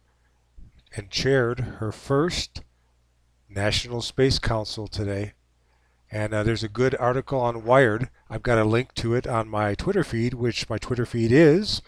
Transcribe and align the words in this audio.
and 0.96 1.10
chaired 1.10 1.60
her 1.80 1.92
first 1.92 2.62
National 3.50 4.02
Space 4.02 4.40
Council 4.40 4.88
today. 4.88 5.34
And 6.12 6.34
uh, 6.34 6.44
there's 6.44 6.64
a 6.64 6.70
good 6.70 6.96
article 6.96 7.40
on 7.40 7.64
Wired. 7.64 8.10
I've 8.30 8.44
got 8.44 8.58
a 8.58 8.64
link 8.64 8.94
to 8.96 9.14
it 9.14 9.26
on 9.26 9.48
my 9.48 9.76
Twitter 9.76 10.04
feed, 10.04 10.34
which 10.34 10.70
my 10.70 10.78
Twitter 10.78 11.06
feed 11.06 11.32
is 11.32 11.82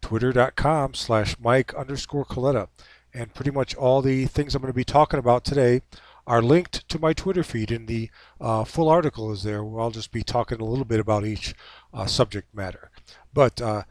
twitter.com 0.00 0.94
slash 0.94 1.36
Mike 1.38 1.74
underscore 1.74 2.24
Coletta. 2.24 2.68
And 3.12 3.34
pretty 3.34 3.50
much 3.50 3.74
all 3.74 4.02
the 4.02 4.26
things 4.26 4.54
I'm 4.54 4.62
going 4.62 4.72
to 4.72 4.76
be 4.76 4.84
talking 4.84 5.18
about 5.18 5.44
today 5.44 5.82
are 6.30 6.42
linked 6.42 6.88
to 6.88 6.98
my 6.98 7.12
Twitter 7.12 7.42
feed, 7.42 7.70
and 7.70 7.88
the 7.88 8.10
uh, 8.40 8.64
full 8.64 8.88
article 8.88 9.32
is 9.32 9.42
there. 9.42 9.64
Where 9.64 9.80
I'll 9.80 9.90
just 9.90 10.12
be 10.12 10.22
talking 10.22 10.60
a 10.60 10.64
little 10.64 10.84
bit 10.84 11.00
about 11.00 11.24
each 11.24 11.54
uh, 11.92 12.06
subject 12.06 12.54
matter. 12.54 12.90
But 13.34 13.60
uh, 13.60 13.82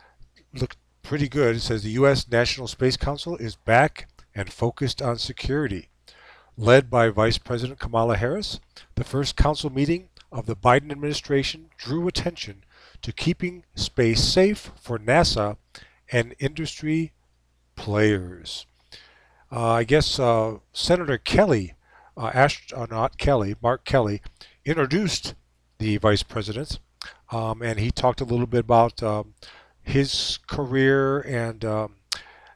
look 0.54 0.76
pretty 1.04 1.28
good. 1.28 1.58
It 1.58 1.62
says 1.62 1.84
the 1.84 1.90
U.S. 1.92 2.30
National 2.30 2.68
Space 2.68 2.98
Council 2.98 3.36
is 3.38 3.56
back 3.56 4.08
and 4.34 4.52
focused 4.52 5.02
on 5.02 5.18
security 5.18 5.90
led 6.60 6.90
by 6.90 7.10
Vice 7.10 7.38
President 7.38 7.80
Kamala 7.80 8.18
Harris, 8.18 8.60
the 8.96 9.06
first 9.06 9.38
council 9.38 9.70
meeting 9.70 10.10
of 10.30 10.46
the 10.46 10.58
Biden 10.58 10.92
administration 10.92 11.70
drew 11.78 12.06
attention 12.08 12.66
to 13.02 13.14
keeping 13.14 13.64
space 13.76 14.22
safe 14.22 14.72
for 14.76 15.00
NASA 15.00 15.56
and 16.12 16.36
industry 16.38 17.14
players. 17.78 18.66
Uh, 19.50 19.72
I 19.72 19.84
guess 19.86 20.20
uh, 20.20 20.58
Senator 20.74 21.18
Kelly, 21.18 21.76
uh, 22.20 22.32
astronaut 22.34 23.18
Kelly, 23.18 23.56
Mark 23.62 23.86
Kelly, 23.86 24.22
introduced 24.66 25.34
the 25.80 25.98
vice 25.98 26.24
president, 26.24 26.80
um, 27.32 27.62
and 27.62 27.80
he 27.80 27.90
talked 27.90 28.22
a 28.22 28.26
little 28.26 28.46
bit 28.46 28.60
about 28.60 29.02
um, 29.02 29.34
his 29.82 30.38
career 30.48 31.22
and 31.22 31.64
um, 31.64 31.96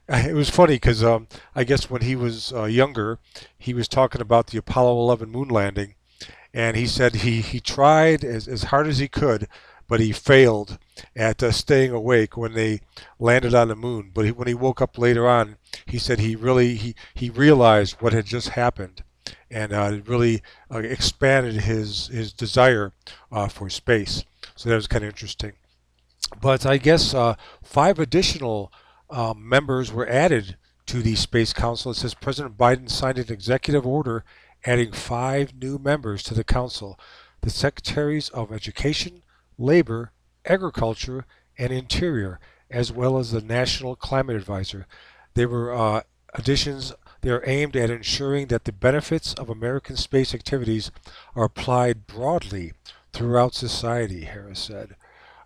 it 0.08 0.34
was 0.34 0.50
funny 0.50 0.74
because 0.74 1.02
um, 1.02 1.28
I 1.54 1.64
guess 1.64 1.88
when 1.88 2.02
he 2.02 2.14
was 2.14 2.52
uh, 2.52 2.64
younger, 2.64 3.18
he 3.58 3.72
was 3.72 3.88
talking 3.88 4.20
about 4.20 4.48
the 4.48 4.58
Apollo 4.58 4.98
11 4.98 5.30
moon 5.30 5.48
landing, 5.48 5.94
and 6.52 6.76
he 6.76 6.86
said 6.86 7.16
he, 7.16 7.40
he 7.40 7.58
tried 7.58 8.22
as, 8.22 8.46
as 8.46 8.64
hard 8.64 8.86
as 8.86 8.98
he 8.98 9.08
could, 9.08 9.48
but 9.88 10.00
he 10.00 10.12
failed 10.12 10.78
at 11.16 11.42
uh, 11.42 11.50
staying 11.50 11.90
awake 11.90 12.36
when 12.36 12.52
they 12.52 12.80
landed 13.18 13.54
on 13.54 13.68
the 13.68 13.76
moon. 13.76 14.10
But 14.12 14.26
he, 14.26 14.30
when 14.32 14.48
he 14.48 14.54
woke 14.54 14.82
up 14.82 14.98
later 14.98 15.26
on, 15.26 15.56
he 15.86 15.98
said 15.98 16.20
he 16.20 16.36
really 16.36 16.74
he, 16.74 16.94
he 17.14 17.30
realized 17.30 17.96
what 18.00 18.12
had 18.12 18.26
just 18.26 18.50
happened, 18.50 19.02
and 19.50 19.72
uh, 19.72 20.00
really 20.06 20.42
uh, 20.70 20.78
expanded 20.78 21.54
his 21.62 22.08
his 22.08 22.32
desire 22.32 22.92
uh, 23.32 23.48
for 23.48 23.68
space. 23.70 24.24
So 24.56 24.68
that 24.68 24.76
was 24.76 24.86
kind 24.86 25.04
of 25.04 25.10
interesting. 25.10 25.52
But 26.40 26.66
I 26.66 26.78
guess 26.78 27.14
uh, 27.14 27.34
five 27.62 27.98
additional 27.98 28.72
um, 29.10 29.48
members 29.48 29.92
were 29.92 30.08
added 30.08 30.56
to 30.86 31.02
the 31.02 31.14
Space 31.14 31.52
Council. 31.52 31.92
It 31.92 31.96
says 31.96 32.14
President 32.14 32.56
Biden 32.56 32.90
signed 32.90 33.18
an 33.18 33.32
executive 33.32 33.86
order 33.86 34.24
adding 34.64 34.92
five 34.92 35.54
new 35.54 35.78
members 35.78 36.22
to 36.24 36.34
the 36.34 36.44
council 36.44 36.98
the 37.42 37.50
Secretaries 37.50 38.30
of 38.30 38.50
Education, 38.50 39.22
Labor, 39.58 40.12
Agriculture, 40.46 41.26
and 41.58 41.74
Interior, 41.74 42.40
as 42.70 42.90
well 42.90 43.18
as 43.18 43.32
the 43.32 43.42
National 43.42 43.96
Climate 43.96 44.36
Advisor. 44.36 44.86
They 45.34 45.44
were 45.44 45.74
uh, 45.74 46.02
additions. 46.32 46.94
They 47.24 47.30
are 47.30 47.42
aimed 47.46 47.74
at 47.74 47.88
ensuring 47.88 48.48
that 48.48 48.64
the 48.64 48.72
benefits 48.72 49.32
of 49.32 49.48
American 49.48 49.96
space 49.96 50.34
activities 50.34 50.90
are 51.34 51.44
applied 51.44 52.06
broadly 52.06 52.74
throughout 53.14 53.54
society, 53.54 54.24
Harris 54.24 54.60
said. 54.60 54.94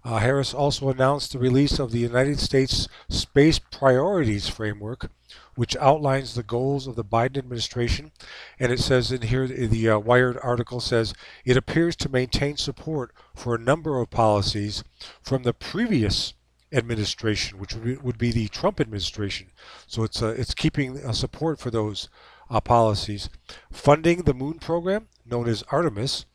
Uh, 0.04 0.18
Harris 0.18 0.52
also 0.52 0.88
announced 0.88 1.32
the 1.32 1.38
release 1.38 1.78
of 1.78 1.92
the 1.92 2.00
United 2.00 2.40
States 2.40 2.88
Space 3.08 3.60
Priorities 3.60 4.48
Framework, 4.48 5.08
which 5.54 5.76
outlines 5.76 6.34
the 6.34 6.42
goals 6.42 6.88
of 6.88 6.96
the 6.96 7.04
Biden 7.04 7.38
administration. 7.38 8.10
And 8.58 8.72
it 8.72 8.80
says 8.80 9.12
in 9.12 9.22
here, 9.22 9.46
the 9.46 9.88
uh, 9.88 9.98
Wired 10.00 10.36
article 10.42 10.80
says, 10.80 11.14
it 11.44 11.56
appears 11.56 11.94
to 11.98 12.08
maintain 12.08 12.56
support 12.56 13.12
for 13.36 13.54
a 13.54 13.60
number 13.60 14.00
of 14.00 14.10
policies 14.10 14.82
from 15.22 15.44
the 15.44 15.54
previous 15.54 16.34
administration, 16.72 17.58
which 17.58 17.74
would 17.74 18.18
be, 18.18 18.32
the 18.32 18.48
Trump 18.48 18.80
administration. 18.80 19.48
So 19.86 20.02
it's, 20.02 20.22
uh, 20.22 20.34
it's 20.36 20.54
keeping 20.54 21.02
uh, 21.02 21.12
support 21.12 21.58
for 21.58 21.70
those 21.70 22.08
uh, 22.50 22.60
policies. 22.60 23.28
Funding 23.70 24.22
the 24.22 24.34
moon 24.34 24.58
program, 24.58 25.08
known 25.24 25.48
as 25.48 25.64
Artemis, 25.70 26.26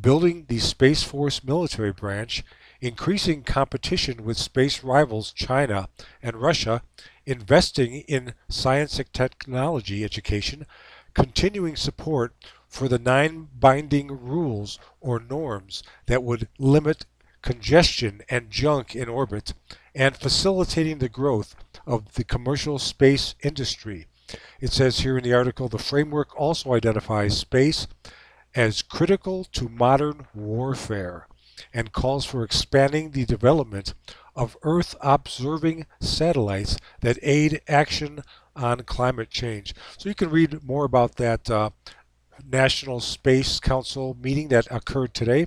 building 0.00 0.46
the 0.48 0.58
Space 0.58 1.02
Force 1.02 1.44
military 1.44 1.92
branch, 1.92 2.44
increasing 2.80 3.42
competition 3.42 4.24
with 4.24 4.36
space 4.36 4.82
rivals 4.82 5.32
China 5.32 5.88
and 6.22 6.36
Russia, 6.36 6.82
investing 7.24 8.00
in 8.08 8.34
science 8.48 8.98
and 8.98 9.12
technology 9.12 10.04
education, 10.04 10.66
continuing 11.14 11.76
support 11.76 12.34
for 12.68 12.88
the 12.88 12.98
nine 12.98 13.48
binding 13.58 14.08
rules 14.08 14.78
or 15.00 15.20
norms 15.20 15.82
that 16.06 16.22
would 16.22 16.48
limit 16.58 17.06
congestion 17.42 18.22
and 18.28 18.50
junk 18.50 18.96
in 18.96 19.08
orbit, 19.08 19.52
and 19.94 20.16
facilitating 20.16 20.98
the 20.98 21.08
growth 21.08 21.54
of 21.86 22.14
the 22.14 22.24
commercial 22.24 22.78
space 22.78 23.34
industry. 23.42 24.06
It 24.60 24.72
says 24.72 25.00
here 25.00 25.18
in 25.18 25.24
the 25.24 25.34
article 25.34 25.68
the 25.68 25.78
framework 25.78 26.38
also 26.38 26.74
identifies 26.74 27.38
space 27.38 27.86
as 28.54 28.82
critical 28.82 29.44
to 29.44 29.68
modern 29.68 30.26
warfare 30.34 31.26
and 31.72 31.92
calls 31.92 32.24
for 32.24 32.42
expanding 32.42 33.10
the 33.10 33.24
development 33.24 33.94
of 34.34 34.56
Earth 34.62 34.94
observing 35.00 35.86
satellites 36.00 36.76
that 37.00 37.18
aid 37.22 37.60
action 37.68 38.22
on 38.56 38.80
climate 38.80 39.30
change. 39.30 39.74
So 39.98 40.08
you 40.08 40.14
can 40.14 40.30
read 40.30 40.62
more 40.64 40.84
about 40.84 41.16
that 41.16 41.50
uh, 41.50 41.70
National 42.44 43.00
Space 43.00 43.60
Council 43.60 44.16
meeting 44.20 44.48
that 44.48 44.66
occurred 44.70 45.14
today 45.14 45.46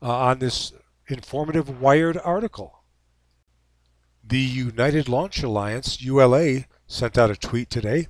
uh, 0.00 0.10
on 0.10 0.38
this 0.38 0.72
informative 1.08 1.80
Wired 1.80 2.18
article. 2.24 2.81
The 4.24 4.38
United 4.38 5.08
Launch 5.08 5.42
Alliance, 5.42 6.00
ULA, 6.00 6.66
sent 6.86 7.18
out 7.18 7.32
a 7.32 7.36
tweet 7.36 7.68
today. 7.68 8.06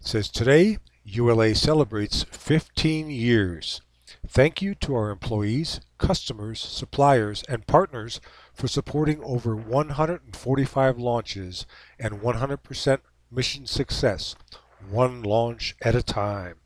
It 0.00 0.06
says, 0.06 0.28
Today, 0.28 0.78
ULA 1.04 1.54
celebrates 1.54 2.24
15 2.24 3.08
years. 3.08 3.80
Thank 4.26 4.60
you 4.60 4.74
to 4.74 4.96
our 4.96 5.10
employees, 5.10 5.80
customers, 5.96 6.60
suppliers, 6.60 7.44
and 7.48 7.68
partners 7.68 8.20
for 8.52 8.66
supporting 8.66 9.22
over 9.22 9.54
145 9.54 10.98
launches 10.98 11.66
and 12.00 12.20
100% 12.20 12.98
mission 13.30 13.66
success, 13.66 14.34
one 14.90 15.22
launch 15.22 15.76
at 15.82 15.94
a 15.94 16.02
time. 16.02 16.56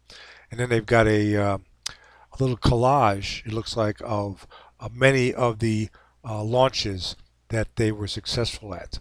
And 0.51 0.59
then 0.59 0.71
they've 0.71 0.87
got 0.87 1.07
a, 1.07 1.37
uh, 1.37 1.59
a 1.89 2.37
little 2.41 2.57
collage, 2.57 3.45
it 3.45 3.53
looks 3.53 3.77
like, 3.77 4.01
of 4.03 4.47
uh, 4.81 4.89
many 4.91 5.35
of 5.35 5.59
the 5.59 5.91
uh, 6.25 6.43
launches 6.43 7.17
that 7.49 7.77
they 7.77 7.93
were 7.93 8.09
successful 8.09 8.75
at. 8.75 8.99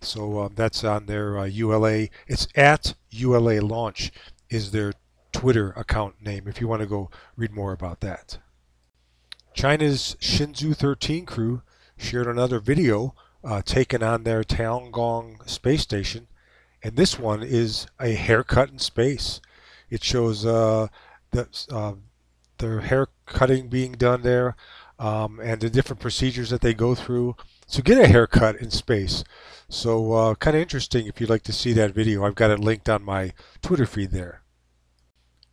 So 0.00 0.40
um, 0.40 0.52
that's 0.54 0.84
on 0.84 1.06
their 1.06 1.46
ULA. 1.46 2.04
Uh, 2.04 2.06
it's 2.26 2.46
at 2.54 2.94
ULA 3.10 3.60
Launch 3.60 4.12
is 4.50 4.70
their 4.70 4.92
Twitter 5.32 5.70
account 5.72 6.22
name 6.22 6.46
if 6.46 6.60
you 6.60 6.68
want 6.68 6.80
to 6.80 6.86
go 6.86 7.10
read 7.36 7.52
more 7.52 7.72
about 7.72 8.00
that. 8.00 8.38
China's 9.52 10.16
Shenzhou 10.20 10.76
13 10.76 11.26
crew 11.26 11.62
shared 11.96 12.26
another 12.26 12.58
video 12.58 13.14
uh, 13.42 13.62
taken 13.62 14.02
on 14.02 14.24
their 14.24 14.42
Tiangong 14.42 15.48
space 15.48 15.82
station, 15.82 16.26
and 16.82 16.96
this 16.96 17.18
one 17.18 17.42
is 17.42 17.86
a 18.00 18.14
haircut 18.14 18.70
in 18.70 18.78
space. 18.78 19.40
It 19.90 20.02
shows 20.02 20.44
uh, 20.44 20.88
the, 21.30 21.48
uh, 21.70 21.94
their 22.58 22.80
hair 22.80 23.08
cutting 23.26 23.68
being 23.68 23.92
done 23.92 24.22
there 24.22 24.56
um, 24.98 25.40
and 25.40 25.60
the 25.60 25.70
different 25.70 26.00
procedures 26.00 26.50
that 26.50 26.60
they 26.60 26.74
go 26.74 26.94
through 26.94 27.36
to 27.70 27.82
get 27.82 27.98
a 27.98 28.06
haircut 28.06 28.56
in 28.56 28.70
space. 28.70 29.24
So 29.68 30.12
uh, 30.12 30.34
kind 30.34 30.56
of 30.56 30.62
interesting 30.62 31.06
if 31.06 31.20
you'd 31.20 31.30
like 31.30 31.42
to 31.44 31.52
see 31.52 31.72
that 31.72 31.94
video. 31.94 32.24
I've 32.24 32.34
got 32.34 32.50
it 32.50 32.60
linked 32.60 32.88
on 32.88 33.02
my 33.02 33.32
Twitter 33.62 33.86
feed 33.86 34.10
there. 34.10 34.42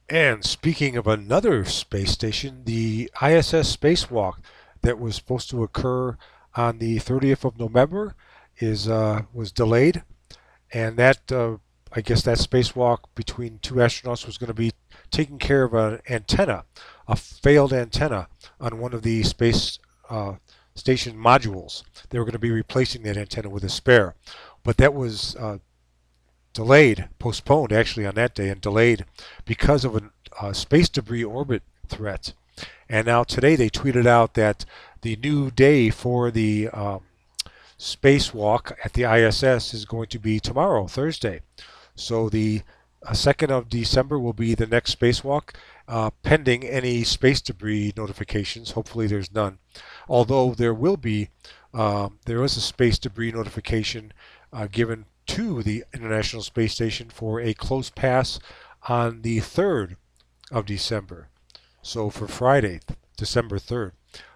And 0.09 0.43
speaking 0.43 0.97
of 0.97 1.07
another 1.07 1.63
space 1.63 2.11
station, 2.11 2.63
the 2.65 3.09
ISS 3.21 3.75
spacewalk 3.75 4.35
that 4.81 4.99
was 4.99 5.15
supposed 5.15 5.49
to 5.51 5.63
occur 5.63 6.17
on 6.55 6.79
the 6.79 6.97
30th 6.97 7.45
of 7.45 7.57
November 7.57 8.15
is 8.57 8.89
uh, 8.89 9.21
was 9.33 9.53
delayed, 9.53 10.03
and 10.73 10.97
that 10.97 11.31
uh, 11.31 11.57
I 11.93 12.01
guess 12.01 12.23
that 12.23 12.37
spacewalk 12.37 12.99
between 13.15 13.59
two 13.59 13.75
astronauts 13.75 14.25
was 14.25 14.37
going 14.37 14.49
to 14.49 14.53
be 14.53 14.71
taking 15.11 15.39
care 15.39 15.63
of 15.63 15.73
an 15.73 16.01
antenna, 16.09 16.65
a 17.07 17.15
failed 17.15 17.73
antenna 17.73 18.27
on 18.59 18.79
one 18.79 18.93
of 18.93 19.03
the 19.03 19.23
space 19.23 19.79
uh, 20.09 20.35
station 20.75 21.15
modules. 21.15 21.83
They 22.09 22.19
were 22.19 22.25
going 22.25 22.33
to 22.33 22.39
be 22.39 22.51
replacing 22.51 23.03
that 23.03 23.17
antenna 23.17 23.49
with 23.49 23.63
a 23.63 23.69
spare, 23.69 24.15
but 24.63 24.77
that 24.77 24.93
was 24.93 25.35
uh, 25.35 25.57
delayed, 26.53 27.09
postponed 27.19 27.71
actually 27.71 28.05
on 28.05 28.15
that 28.15 28.35
day, 28.35 28.49
and 28.49 28.61
delayed 28.61 29.05
because 29.45 29.85
of 29.85 29.95
a 29.95 30.11
uh, 30.39 30.53
space 30.53 30.89
debris 30.89 31.23
orbit 31.23 31.63
threat. 31.87 32.33
And 32.89 33.07
now 33.07 33.23
today 33.23 33.55
they 33.55 33.69
tweeted 33.69 34.05
out 34.05 34.33
that 34.35 34.65
the 35.01 35.15
new 35.15 35.49
day 35.49 35.89
for 35.89 36.29
the 36.29 36.69
um, 36.69 37.03
spacewalk 37.79 38.73
at 38.83 38.93
the 38.93 39.03
ISS 39.03 39.73
is 39.73 39.85
going 39.85 40.07
to 40.07 40.19
be 40.19 40.39
tomorrow, 40.39 40.87
Thursday. 40.87 41.41
So 41.95 42.29
the 42.29 42.61
uh, 43.05 43.11
2nd 43.11 43.49
of 43.49 43.69
December 43.69 44.19
will 44.19 44.33
be 44.33 44.53
the 44.53 44.67
next 44.67 44.99
spacewalk, 44.99 45.55
uh, 45.87 46.11
pending 46.21 46.63
any 46.63 47.03
space 47.03 47.41
debris 47.41 47.93
notifications. 47.97 48.71
Hopefully 48.71 49.07
there's 49.07 49.33
none. 49.33 49.57
Although 50.11 50.53
there 50.53 50.73
will 50.73 50.97
be, 50.97 51.29
um, 51.73 52.19
there 52.25 52.43
is 52.43 52.57
a 52.57 52.61
space 52.61 52.99
debris 52.99 53.31
notification 53.31 54.11
uh, 54.51 54.67
given 54.69 55.05
to 55.27 55.63
the 55.63 55.85
International 55.93 56.41
Space 56.41 56.73
Station 56.73 57.09
for 57.09 57.39
a 57.39 57.53
close 57.53 57.89
pass 57.89 58.37
on 58.89 59.21
the 59.21 59.37
3rd 59.37 59.95
of 60.51 60.65
December. 60.65 61.29
So 61.81 62.09
for 62.09 62.27
Friday, 62.27 62.81
December 63.15 63.57
3rd, 63.57 63.93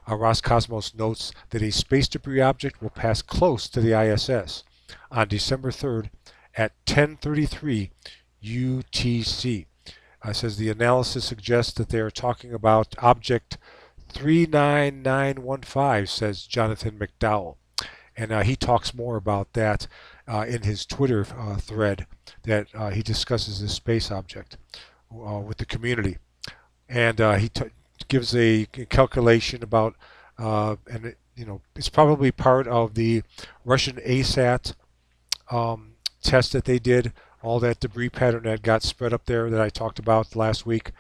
uh, 0.07 0.13
Roscosmos 0.13 0.95
notes 0.95 1.33
that 1.49 1.61
a 1.61 1.73
space 1.73 2.07
debris 2.07 2.39
object 2.39 2.81
will 2.81 2.89
pass 2.89 3.21
close 3.21 3.67
to 3.67 3.81
the 3.81 3.99
ISS 3.99 4.63
on 5.11 5.27
December 5.27 5.71
3rd 5.71 6.09
at 6.55 6.71
1033 6.87 7.91
UTC. 8.41 9.65
Uh, 10.23 10.31
says 10.31 10.55
the 10.55 10.69
analysis 10.69 11.25
suggests 11.25 11.73
that 11.73 11.89
they 11.89 11.99
are 11.99 12.09
talking 12.09 12.53
about 12.53 12.95
object 12.99 13.57
39915, 14.09 16.07
says 16.07 16.47
Jonathan 16.47 16.99
McDowell. 16.99 17.55
And 18.17 18.31
uh, 18.31 18.43
he 18.43 18.55
talks 18.55 18.93
more 18.93 19.17
about 19.17 19.53
that 19.53 19.87
uh, 20.27 20.45
in 20.47 20.61
his 20.63 20.85
Twitter 20.85 21.27
uh, 21.37 21.57
thread 21.57 22.07
that 22.43 22.67
uh, 22.73 22.89
he 22.89 23.01
discusses 23.01 23.61
this 23.61 23.73
space 23.73 24.09
object 24.09 24.57
uh, 25.11 25.39
with 25.39 25.57
the 25.57 25.65
community. 25.65 26.17
And 26.87 27.19
he 27.39 27.49
gives 28.07 28.35
a 28.35 28.67
calculation 28.89 29.63
about, 29.63 29.95
and 30.37 31.05
it, 31.05 31.17
you 31.35 31.45
know, 31.45 31.61
it's 31.75 31.89
probably 31.89 32.31
part 32.31 32.67
of 32.67 32.93
the 32.93 33.23
Russian 33.65 33.97
ASAT 33.97 34.75
um, 35.51 35.95
test 36.21 36.53
that 36.53 36.65
they 36.65 36.79
did, 36.79 37.11
all 37.41 37.59
that 37.59 37.79
debris 37.79 38.09
pattern 38.09 38.43
that 38.43 38.61
got 38.61 38.83
spread 38.83 39.13
up 39.13 39.25
there 39.25 39.49
that 39.49 39.61
I 39.61 39.69
talked 39.69 39.99
about 39.99 40.35
last 40.35 40.65
week. 40.65 40.91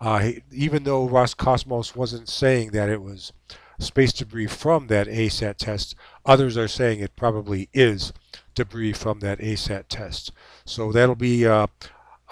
Uh, 0.00 0.30
even 0.52 0.84
though 0.84 1.08
Roscosmos 1.08 1.96
wasn't 1.96 2.28
saying 2.28 2.70
that 2.70 2.88
it 2.88 3.02
was 3.02 3.32
space 3.80 4.12
debris 4.12 4.46
from 4.46 4.86
that 4.88 5.06
ASAT 5.08 5.56
test, 5.56 5.94
others 6.24 6.56
are 6.56 6.68
saying 6.68 7.00
it 7.00 7.16
probably 7.16 7.68
is 7.72 8.12
debris 8.54 8.92
from 8.92 9.20
that 9.20 9.40
ASAT 9.40 9.84
test. 9.88 10.32
So 10.64 10.92
that'll 10.92 11.14
be 11.14 11.46
uh, 11.46 11.66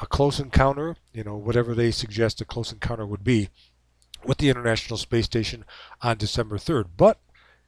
a 0.01 0.07
close 0.07 0.39
encounter, 0.39 0.97
you 1.13 1.25
know, 1.25 1.37
whatever 1.37 1.75
they 1.75 1.91
suggest 1.91 2.41
a 2.41 2.45
close 2.45 2.73
encounter 2.73 3.07
would 3.07 3.25
be 3.25 3.49
with 4.25 4.39
the 4.39 4.49
International 4.49 4.97
Space 4.97 5.25
Station 5.25 5.65
on 6.03 6.17
December 6.17 6.59
3rd. 6.59 6.87
But 6.97 7.19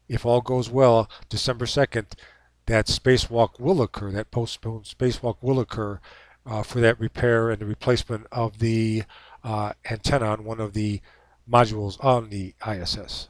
if 0.09 0.27
all 0.27 0.41
goes 0.41 0.69
well, 0.71 1.09
December 1.29 1.67
2nd, 1.67 2.06
that 2.67 2.87
spacewalk 2.87 3.59
will 3.59 3.81
occur, 3.81 4.11
that 4.11 4.31
postponed 4.31 4.85
spacewalk 4.85 5.37
will 5.41 5.61
occur 5.61 6.00
uh, 6.45 6.62
for 6.62 6.81
that 6.81 6.99
repair 6.99 7.50
and 7.50 7.61
the 7.61 7.67
replacement 7.67 8.27
of 8.33 8.59
the 8.59 9.05
uh, 9.44 9.73
antenna 9.90 10.26
on 10.26 10.44
one 10.44 10.61
of 10.61 10.73
the 10.73 11.00
modules 11.50 12.02
on 12.05 12.31
the 12.31 12.55
ISS. 12.67 13.29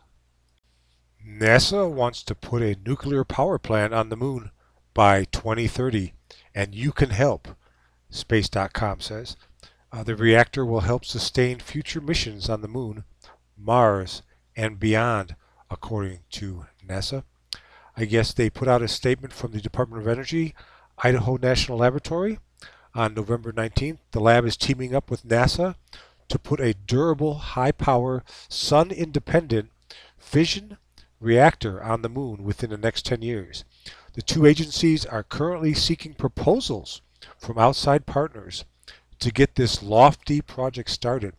NASA 1.27 1.91
wants 1.91 2.23
to 2.23 2.35
put 2.35 2.63
a 2.63 2.77
nuclear 2.85 3.25
power 3.25 3.59
plant 3.59 3.93
on 3.93 4.09
the 4.09 4.17
moon 4.17 4.51
by 4.95 5.25
2030, 5.25 6.15
and 6.55 6.75
you 6.75 6.91
can 6.91 7.11
help, 7.11 7.49
Space.com 8.11 9.01
says. 9.01 9.37
Uh, 9.93 10.03
the 10.03 10.17
reactor 10.17 10.65
will 10.65 10.81
help 10.81 11.05
sustain 11.05 11.59
future 11.59 12.01
missions 12.01 12.49
on 12.49 12.63
the 12.63 12.69
moon, 12.69 13.05
Mars, 13.57 14.23
and 14.57 14.79
beyond, 14.79 15.37
according 15.71 16.21
to 16.31 16.67
NASA. 16.87 17.25
I 17.97 18.05
guess 18.05 18.33
they 18.33 18.51
put 18.51 18.69
out 18.69 18.83
a 18.83 18.89
statement 18.89 19.33
from 19.33 19.53
the 19.53 19.61
Department 19.61 20.03
of 20.03 20.09
Energy, 20.09 20.55
Idaho 20.99 21.37
National 21.37 21.79
Laboratory, 21.79 22.39
on 22.99 23.15
November 23.15 23.53
19th. 23.53 23.99
The 24.11 24.19
lab 24.19 24.45
is 24.45 24.57
teaming 24.57 24.93
up 24.93 25.09
with 25.09 25.23
NASA 25.23 25.77
to 26.29 26.39
put 26.39 26.59
a 26.59 26.75
durable, 26.75 27.35
high 27.35 27.71
power, 27.71 28.25
sun 28.49 28.91
independent 28.91 29.71
fission 30.19 30.79
reactor 31.21 31.81
on 31.81 32.03
the 32.03 32.09
moon 32.09 32.43
within 32.43 32.71
the 32.71 32.77
next 32.77 33.07
10 33.07 33.23
years. 33.23 33.65
The 34.15 34.23
two 34.23 34.47
agencies 34.47 35.07
are 35.07 35.23
currently 35.23 35.75
seeking 35.75 36.15
proposals 36.15 37.01
from 37.39 37.57
outside 37.57 38.05
partners 38.05 38.65
to 39.21 39.31
get 39.31 39.55
this 39.55 39.81
lofty 39.81 40.41
project 40.41 40.91
started 40.91 41.35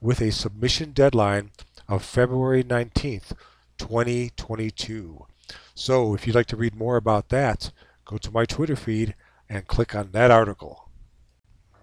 with 0.00 0.20
a 0.20 0.32
submission 0.32 0.90
deadline 0.90 1.52
of 1.88 2.04
February 2.04 2.64
19th, 2.64 3.32
2022. 3.78 5.24
So 5.72 6.14
if 6.14 6.26
you'd 6.26 6.34
like 6.34 6.46
to 6.46 6.56
read 6.56 6.74
more 6.74 6.96
about 6.96 7.28
that, 7.28 7.70
go 8.04 8.18
to 8.18 8.32
my 8.32 8.44
Twitter 8.44 8.76
feed 8.76 9.14
and 9.48 9.68
click 9.68 9.94
on 9.94 10.10
that 10.10 10.32
article. 10.32 10.85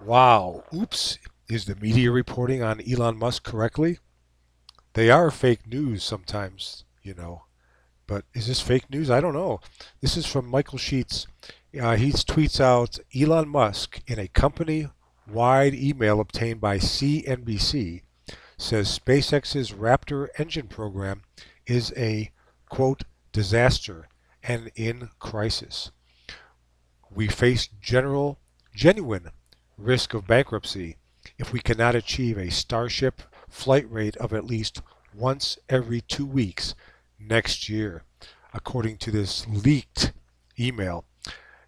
Wow, 0.05 0.63
oops, 0.73 1.17
is 1.47 1.65
the 1.65 1.75
media 1.75 2.11
reporting 2.11 2.61
on 2.61 2.81
Elon 2.81 3.17
Musk 3.17 3.43
correctly? 3.43 3.99
They 4.93 5.09
are 5.09 5.31
fake 5.31 5.65
news 5.65 6.03
sometimes, 6.03 6.83
you 7.01 7.13
know. 7.13 7.43
But 8.05 8.25
is 8.33 8.47
this 8.47 8.59
fake 8.59 8.89
news? 8.89 9.09
I 9.09 9.21
don't 9.21 9.33
know. 9.33 9.61
This 10.01 10.17
is 10.17 10.25
from 10.25 10.47
Michael 10.47 10.77
Sheetz. 10.77 11.25
Uh, 11.79 11.95
he 11.95 12.11
tweets 12.11 12.59
out 12.59 12.99
Elon 13.15 13.47
Musk 13.47 14.01
in 14.05 14.19
a 14.19 14.27
company 14.27 14.89
wide 15.27 15.73
email 15.73 16.19
obtained 16.19 16.59
by 16.59 16.77
CNBC 16.77 18.01
says 18.57 18.99
SpaceX's 18.99 19.71
Raptor 19.71 20.27
engine 20.37 20.67
program 20.67 21.23
is 21.65 21.93
a 21.97 22.31
quote 22.69 23.03
disaster, 23.31 24.07
and 24.41 24.71
in 24.75 25.09
crisis. 25.19 25.91
We 27.09 27.27
face 27.27 27.67
general, 27.81 28.39
genuine 28.75 29.31
risk 29.77 30.13
of 30.13 30.27
bankruptcy 30.27 30.97
if 31.37 31.51
we 31.51 31.59
cannot 31.59 31.95
achieve 31.95 32.37
a 32.37 32.51
Starship 32.51 33.21
flight 33.49 33.89
rate 33.91 34.15
of 34.17 34.33
at 34.33 34.45
least 34.45 34.81
once 35.15 35.57
every 35.69 36.01
two 36.01 36.25
weeks 36.25 36.75
next 37.19 37.69
year, 37.69 38.03
according 38.53 38.97
to 38.97 39.11
this 39.11 39.47
leaked 39.47 40.11
email. 40.59 41.05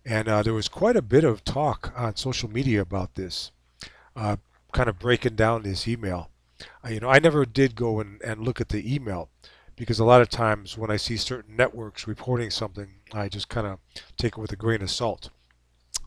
And 0.05 0.27
uh, 0.27 0.43
there 0.43 0.53
was 0.53 0.67
quite 0.67 0.95
a 0.95 1.01
bit 1.01 1.23
of 1.23 1.43
talk 1.43 1.93
on 1.95 2.15
social 2.15 2.49
media 2.49 2.81
about 2.81 3.15
this, 3.15 3.51
uh, 4.15 4.37
kind 4.71 4.89
of 4.89 4.99
breaking 4.99 5.35
down 5.35 5.63
this 5.63 5.87
email. 5.87 6.29
Uh, 6.83 6.89
you 6.89 6.99
know, 6.99 7.09
I 7.09 7.19
never 7.19 7.45
did 7.45 7.75
go 7.75 7.99
and, 7.99 8.21
and 8.21 8.41
look 8.41 8.61
at 8.61 8.69
the 8.69 8.93
email 8.93 9.29
because 9.75 9.99
a 9.99 10.05
lot 10.05 10.21
of 10.21 10.29
times 10.29 10.77
when 10.77 10.91
I 10.91 10.97
see 10.97 11.17
certain 11.17 11.55
networks 11.55 12.07
reporting 12.07 12.49
something, 12.49 12.87
I 13.13 13.29
just 13.29 13.49
kind 13.49 13.67
of 13.67 13.79
take 14.17 14.33
it 14.37 14.41
with 14.41 14.51
a 14.51 14.55
grain 14.55 14.81
of 14.81 14.91
salt. 14.91 15.29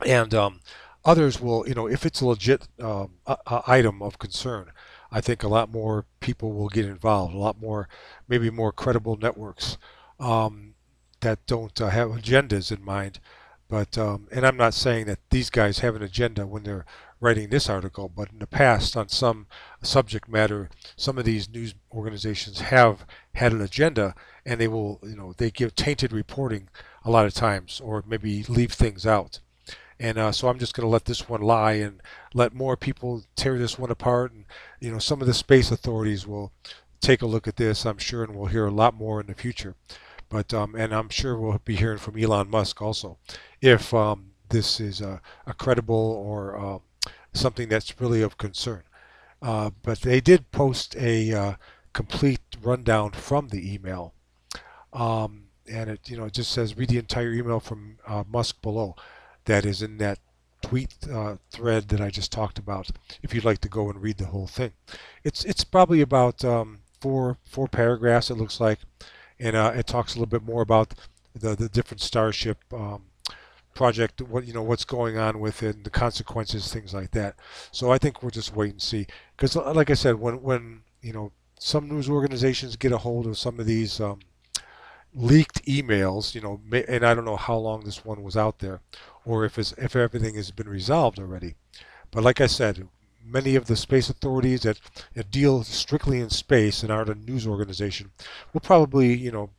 And 0.06 0.32
um, 0.32 0.60
others 1.08 1.40
will, 1.40 1.66
you 1.66 1.74
know, 1.74 1.88
if 1.88 2.04
it's 2.04 2.20
a 2.20 2.26
legit 2.26 2.68
um, 2.80 3.12
a, 3.26 3.38
a 3.46 3.62
item 3.66 4.02
of 4.02 4.18
concern, 4.18 4.70
I 5.10 5.22
think 5.22 5.42
a 5.42 5.48
lot 5.48 5.72
more 5.72 6.04
people 6.20 6.52
will 6.52 6.68
get 6.68 6.84
involved, 6.84 7.34
a 7.34 7.38
lot 7.38 7.58
more, 7.58 7.88
maybe 8.28 8.50
more 8.50 8.72
credible 8.72 9.16
networks 9.16 9.78
um, 10.20 10.74
that 11.20 11.46
don't 11.46 11.80
uh, 11.80 11.88
have 11.88 12.10
agendas 12.10 12.70
in 12.70 12.84
mind. 12.84 13.20
But 13.70 13.96
um, 13.96 14.28
and 14.30 14.46
I'm 14.46 14.58
not 14.58 14.74
saying 14.74 15.06
that 15.06 15.18
these 15.30 15.48
guys 15.48 15.78
have 15.78 15.96
an 15.96 16.02
agenda 16.02 16.46
when 16.46 16.64
they're 16.64 16.84
writing 17.20 17.48
this 17.48 17.70
article, 17.70 18.10
but 18.14 18.30
in 18.30 18.38
the 18.38 18.46
past 18.46 18.94
on 18.94 19.08
some 19.08 19.46
subject 19.82 20.28
matter, 20.28 20.68
some 20.94 21.16
of 21.16 21.24
these 21.24 21.48
news 21.48 21.74
organizations 21.90 22.60
have 22.60 23.06
had 23.34 23.52
an 23.52 23.62
agenda 23.62 24.14
and 24.44 24.60
they 24.60 24.68
will, 24.68 25.00
you 25.02 25.16
know, 25.16 25.32
they 25.38 25.50
give 25.50 25.74
tainted 25.74 26.12
reporting 26.12 26.68
a 27.02 27.10
lot 27.10 27.24
of 27.24 27.32
times 27.32 27.80
or 27.80 28.04
maybe 28.06 28.44
leave 28.44 28.72
things 28.72 29.06
out. 29.06 29.40
And 30.00 30.16
uh, 30.16 30.32
so 30.32 30.48
I'm 30.48 30.58
just 30.58 30.74
going 30.74 30.84
to 30.86 30.90
let 30.90 31.06
this 31.06 31.28
one 31.28 31.42
lie 31.42 31.72
and 31.72 32.00
let 32.32 32.54
more 32.54 32.76
people 32.76 33.24
tear 33.34 33.58
this 33.58 33.78
one 33.78 33.90
apart. 33.90 34.32
And, 34.32 34.44
you 34.80 34.92
know, 34.92 34.98
some 34.98 35.20
of 35.20 35.26
the 35.26 35.34
space 35.34 35.70
authorities 35.70 36.26
will 36.26 36.52
take 37.00 37.22
a 37.22 37.26
look 37.26 37.48
at 37.48 37.56
this, 37.56 37.84
I'm 37.84 37.98
sure, 37.98 38.22
and 38.22 38.34
we'll 38.34 38.46
hear 38.46 38.66
a 38.66 38.70
lot 38.70 38.94
more 38.94 39.20
in 39.20 39.26
the 39.26 39.34
future. 39.34 39.74
But, 40.28 40.54
um, 40.54 40.74
and 40.74 40.92
I'm 40.94 41.08
sure 41.08 41.38
we'll 41.38 41.60
be 41.64 41.76
hearing 41.76 41.98
from 41.98 42.18
Elon 42.18 42.50
Musk 42.50 42.80
also 42.82 43.18
if 43.60 43.92
um, 43.92 44.32
this 44.50 44.78
is 44.78 45.00
a, 45.00 45.20
a 45.46 45.54
credible 45.54 45.94
or 45.96 46.56
uh, 46.56 46.78
something 47.32 47.68
that's 47.68 48.00
really 48.00 48.22
of 48.22 48.38
concern. 48.38 48.82
Uh, 49.40 49.70
but 49.82 50.00
they 50.00 50.20
did 50.20 50.50
post 50.50 50.96
a 50.96 51.32
uh, 51.32 51.54
complete 51.92 52.40
rundown 52.62 53.12
from 53.12 53.48
the 53.48 53.74
email. 53.74 54.14
Um, 54.92 55.44
and 55.70 55.90
it, 55.90 56.08
you 56.08 56.16
know, 56.16 56.24
it 56.24 56.32
just 56.32 56.50
says 56.50 56.76
read 56.76 56.88
the 56.88 56.98
entire 56.98 57.32
email 57.32 57.60
from 57.60 57.98
uh, 58.06 58.24
Musk 58.28 58.60
below. 58.62 58.96
That 59.48 59.64
is 59.64 59.80
in 59.80 59.96
that 59.98 60.18
tweet 60.60 60.94
uh, 61.10 61.36
thread 61.50 61.88
that 61.88 62.02
I 62.02 62.10
just 62.10 62.30
talked 62.30 62.58
about. 62.58 62.90
If 63.22 63.32
you'd 63.32 63.46
like 63.46 63.62
to 63.62 63.68
go 63.68 63.88
and 63.88 64.02
read 64.02 64.18
the 64.18 64.26
whole 64.26 64.46
thing, 64.46 64.72
it's 65.24 65.42
it's 65.44 65.64
probably 65.64 66.02
about 66.02 66.44
um, 66.44 66.80
four 67.00 67.38
four 67.44 67.66
paragraphs. 67.66 68.30
It 68.30 68.36
looks 68.36 68.60
like, 68.60 68.80
and 69.40 69.56
uh, 69.56 69.72
it 69.74 69.86
talks 69.86 70.14
a 70.14 70.18
little 70.18 70.30
bit 70.38 70.44
more 70.44 70.60
about 70.60 70.92
the 71.34 71.56
the 71.56 71.70
different 71.70 72.02
Starship 72.02 72.58
um, 72.74 73.04
project, 73.74 74.20
what 74.20 74.46
you 74.46 74.52
know, 74.52 74.62
what's 74.62 74.84
going 74.84 75.16
on 75.16 75.40
with 75.40 75.62
it, 75.62 75.82
the 75.84 75.90
consequences, 75.90 76.70
things 76.70 76.92
like 76.92 77.12
that. 77.12 77.36
So 77.72 77.90
I 77.90 77.96
think 77.96 78.22
we'll 78.22 78.30
just 78.30 78.54
wait 78.54 78.72
and 78.72 78.82
see, 78.82 79.06
because 79.34 79.56
like 79.56 79.88
I 79.88 79.94
said, 79.94 80.16
when 80.16 80.42
when 80.42 80.82
you 81.00 81.14
know 81.14 81.32
some 81.58 81.88
news 81.88 82.10
organizations 82.10 82.76
get 82.76 82.92
a 82.92 82.98
hold 82.98 83.26
of 83.26 83.38
some 83.38 83.58
of 83.58 83.66
these 83.66 84.00
um, 84.00 84.20
leaked 85.14 85.64
emails, 85.66 86.34
you 86.34 86.40
know, 86.40 86.60
and 86.86 87.04
I 87.04 87.14
don't 87.14 87.24
know 87.24 87.36
how 87.36 87.56
long 87.56 87.84
this 87.84 88.04
one 88.04 88.22
was 88.22 88.36
out 88.36 88.58
there, 88.58 88.80
or 89.24 89.44
if 89.44 89.58
it's, 89.58 89.72
if 89.72 89.96
everything 89.96 90.34
has 90.34 90.50
been 90.50 90.68
resolved 90.68 91.18
already. 91.18 91.54
But 92.10 92.24
like 92.24 92.40
I 92.40 92.46
said, 92.46 92.88
many 93.24 93.54
of 93.56 93.66
the 93.66 93.76
space 93.76 94.08
authorities 94.08 94.62
that, 94.62 94.80
that 95.14 95.30
deal 95.30 95.62
strictly 95.64 96.20
in 96.20 96.30
space 96.30 96.82
and 96.82 96.90
aren't 96.90 97.10
a 97.10 97.14
news 97.14 97.46
organization 97.46 98.10
will 98.52 98.60
probably, 98.60 99.14
you 99.14 99.30
know, 99.30 99.50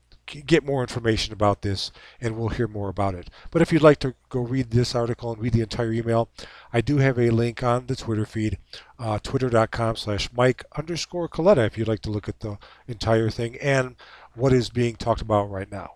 get 0.46 0.64
more 0.64 0.82
information 0.82 1.34
about 1.34 1.62
this 1.64 1.92
and 2.22 2.38
we'll 2.38 2.50
hear 2.50 2.68
more 2.68 2.90
about 2.90 3.16
it. 3.16 3.30
But 3.52 3.62
if 3.62 3.74
you'd 3.74 3.82
like 3.82 4.00
to 4.00 4.14
go 4.30 4.42
read 4.42 4.72
this 4.72 4.94
article 4.94 5.32
and 5.32 5.42
read 5.42 5.54
the 5.54 5.62
entire 5.62 5.92
email, 5.92 6.30
I 6.72 6.82
do 6.82 6.98
have 6.98 7.18
a 7.18 7.32
link 7.32 7.64
on 7.64 7.88
the 7.88 7.96
Twitter 7.96 8.26
feed, 8.26 8.60
uh, 9.00 9.20
twitter.com 9.20 9.96
slash 9.96 10.30
Mike 10.32 10.64
underscore 10.78 11.30
Coletta 11.30 11.66
if 11.66 11.78
you'd 11.78 11.88
like 11.88 12.02
to 12.02 12.12
look 12.12 12.30
at 12.30 12.42
the 12.42 12.58
entire 12.88 13.30
thing 13.30 13.58
and 13.58 13.96
what 14.40 14.54
is 14.54 14.70
being 14.70 14.96
talked 14.96 15.22
about 15.22 15.50
right 15.50 15.72
now. 15.72 15.96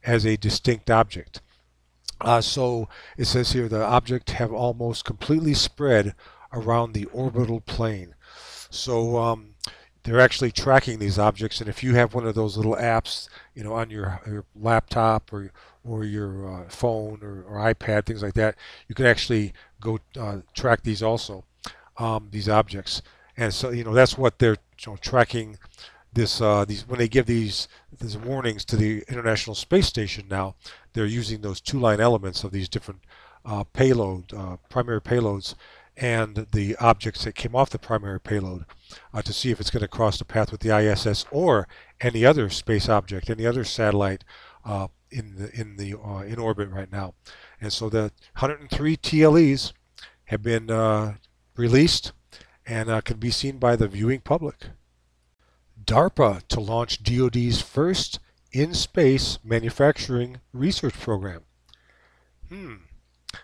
as 0.06 0.26
a 0.26 0.38
distinct 0.38 0.90
object. 0.90 1.42
Uh, 2.20 2.42
so 2.42 2.88
it 3.18 3.26
says 3.26 3.52
here 3.52 3.68
the 3.68 3.84
object 3.84 4.32
have 4.32 4.54
almost 4.54 5.06
completely 5.06 5.54
spread 5.54 6.14
around 6.54 6.94
the 6.94 7.06
orbital 7.06 7.62
plane. 7.62 8.14
So 8.70 9.18
um, 9.18 9.56
they're 10.04 10.20
actually 10.20 10.52
tracking 10.52 11.00
these 11.00 11.20
objects, 11.20 11.60
and 11.60 11.70
if 11.70 11.84
you 11.84 11.96
have 11.96 12.14
one 12.14 12.26
of 12.26 12.36
those 12.36 12.58
little 12.58 12.76
apps, 12.76 13.28
you 13.54 13.64
know, 13.64 13.74
on 13.74 13.90
your, 13.90 14.22
your 14.26 14.46
laptop 14.56 15.32
or 15.34 15.52
or 15.84 16.04
your 16.04 16.48
uh, 16.48 16.70
phone 16.70 17.20
or, 17.24 17.44
or, 17.44 17.58
iPad, 17.58 18.06
things 18.06 18.22
like 18.22 18.36
that, 18.36 18.56
you 18.88 18.96
can 18.96 19.06
actually 19.06 19.54
go 19.80 20.00
uh, 20.20 20.38
track 20.54 20.84
these 20.84 21.02
also, 21.02 21.44
um, 21.98 22.28
these 22.32 22.48
objects. 22.48 23.02
And 23.36 23.54
so, 23.54 23.72
you 23.72 23.84
know, 23.84 23.94
that's 23.94 24.18
what 24.18 24.38
they're 24.38 24.58
you 24.86 24.92
know, 24.92 24.98
tracking 24.98 25.58
this 26.14 26.42
uh, 26.42 26.66
these 26.66 26.88
when 26.88 27.00
they 27.00 27.08
give 27.08 27.26
these 27.26 27.68
these 28.00 28.18
warnings 28.18 28.66
to 28.66 28.76
the 28.76 29.04
International 29.08 29.56
Space 29.56 29.88
Station 29.88 30.26
now, 30.30 30.56
they're 30.94 31.06
using 31.06 31.42
those 31.42 31.62
two-line 31.62 32.00
elements 32.00 32.44
of 32.44 32.52
these 32.52 32.68
different 32.68 33.02
uh, 33.46 33.64
payload, 33.64 34.34
uh, 34.34 34.58
primary 34.70 35.02
payloads, 35.02 35.56
and 35.96 36.48
the 36.52 36.76
objects 36.78 37.24
that 37.24 37.36
came 37.36 37.56
off 37.56 37.70
the 37.70 37.80
primary 37.80 38.20
payload 38.20 38.66
uh, 39.14 39.22
to 39.22 39.34
see 39.34 39.52
if 39.52 39.60
it's 39.60 39.70
going 39.70 39.82
to 39.82 39.88
cross 39.88 40.18
the 40.18 40.26
path 40.26 40.52
with 40.52 40.62
the 40.62 40.76
ISS 40.76 41.26
or 41.32 41.68
any 42.02 42.26
other 42.26 42.50
space 42.50 42.90
object, 42.90 43.30
any 43.30 43.46
other 43.46 43.64
satellite 43.64 44.24
uh, 44.66 44.88
in 45.10 45.36
the 45.36 45.60
in 45.60 45.78
the 45.78 45.96
uh, 45.98 46.22
in 46.22 46.40
orbit 46.40 46.70
right 46.70 46.92
now. 46.92 47.14
And 47.60 47.72
so 47.72 47.90
the 47.90 48.12
103 48.40 48.98
TLEs 48.98 49.74
have 50.26 50.44
been 50.44 51.18
released 51.56 52.12
and 52.66 53.04
can 53.06 53.18
be 53.18 53.32
seen 53.32 53.58
by 53.58 53.76
the 53.76 53.88
viewing 53.88 54.22
public. 54.22 54.68
DARPA 55.86 56.48
to 56.48 56.60
launch 56.60 57.04
DoD's 57.04 57.62
first 57.62 58.20
in-space 58.52 59.40
manufacturing 59.44 60.40
research 60.54 61.00
program. 61.00 61.42
Hmm. 62.50 62.76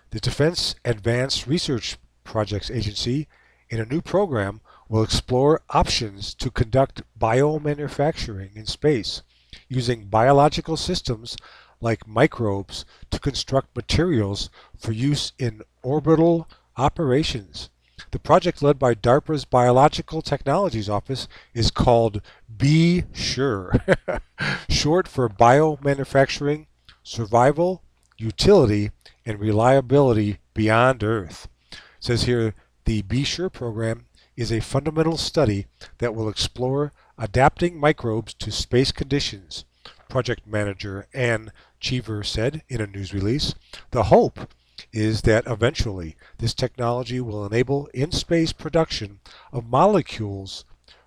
The 0.09 0.19
Defense 0.19 0.75
Advanced 0.83 1.47
Research 1.47 1.97
Projects 2.23 2.69
Agency, 2.69 3.27
in 3.69 3.79
a 3.79 3.85
new 3.85 4.01
program, 4.01 4.59
will 4.89 5.03
explore 5.03 5.61
options 5.69 6.33
to 6.35 6.51
conduct 6.51 7.03
biomanufacturing 7.17 8.55
in 8.55 8.65
space 8.65 9.21
using 9.69 10.05
biological 10.05 10.77
systems 10.77 11.37
like 11.79 12.07
microbes 12.07 12.85
to 13.11 13.19
construct 13.19 13.75
materials 13.75 14.49
for 14.77 14.91
use 14.91 15.31
in 15.37 15.61
orbital 15.83 16.49
operations. 16.75 17.69
The 18.11 18.19
project 18.19 18.61
led 18.61 18.77
by 18.77 18.93
DARPA's 18.93 19.43
Biological 19.43 20.21
Technologies 20.21 20.87
Office 20.87 21.27
is 21.53 21.71
called 21.71 22.21
B-SURE, 22.55 23.83
short 24.69 25.07
for 25.07 25.27
Biomanufacturing, 25.27 26.67
Survival, 27.01 27.81
Utility, 28.17 28.91
and 29.25 29.39
Reliability 29.39 30.37
Beyond 30.53 31.03
Earth. 31.03 31.47
It 31.71 31.79
says 31.99 32.23
here 32.23 32.53
the 32.85 33.01
B-SURE 33.01 33.49
program 33.49 34.05
is 34.35 34.51
a 34.51 34.61
fundamental 34.61 35.17
study 35.17 35.65
that 35.97 36.13
will 36.13 36.29
explore 36.29 36.93
adapting 37.17 37.79
microbes 37.79 38.33
to 38.35 38.51
space 38.51 38.91
conditions, 38.91 39.65
project 40.07 40.45
manager 40.45 41.07
Anne 41.13 41.51
Cheever 41.79 42.23
said 42.23 42.61
in 42.69 42.79
a 42.79 42.87
news 42.87 43.13
release. 43.13 43.55
The 43.91 44.03
hope 44.03 44.53
is 44.91 45.21
that 45.23 45.45
eventually 45.47 46.15
this 46.37 46.53
technology 46.53 47.19
will 47.19 47.45
enable 47.45 47.87
in-space 47.93 48.53
production 48.53 49.19
of 49.51 49.69
molecules 49.69 50.65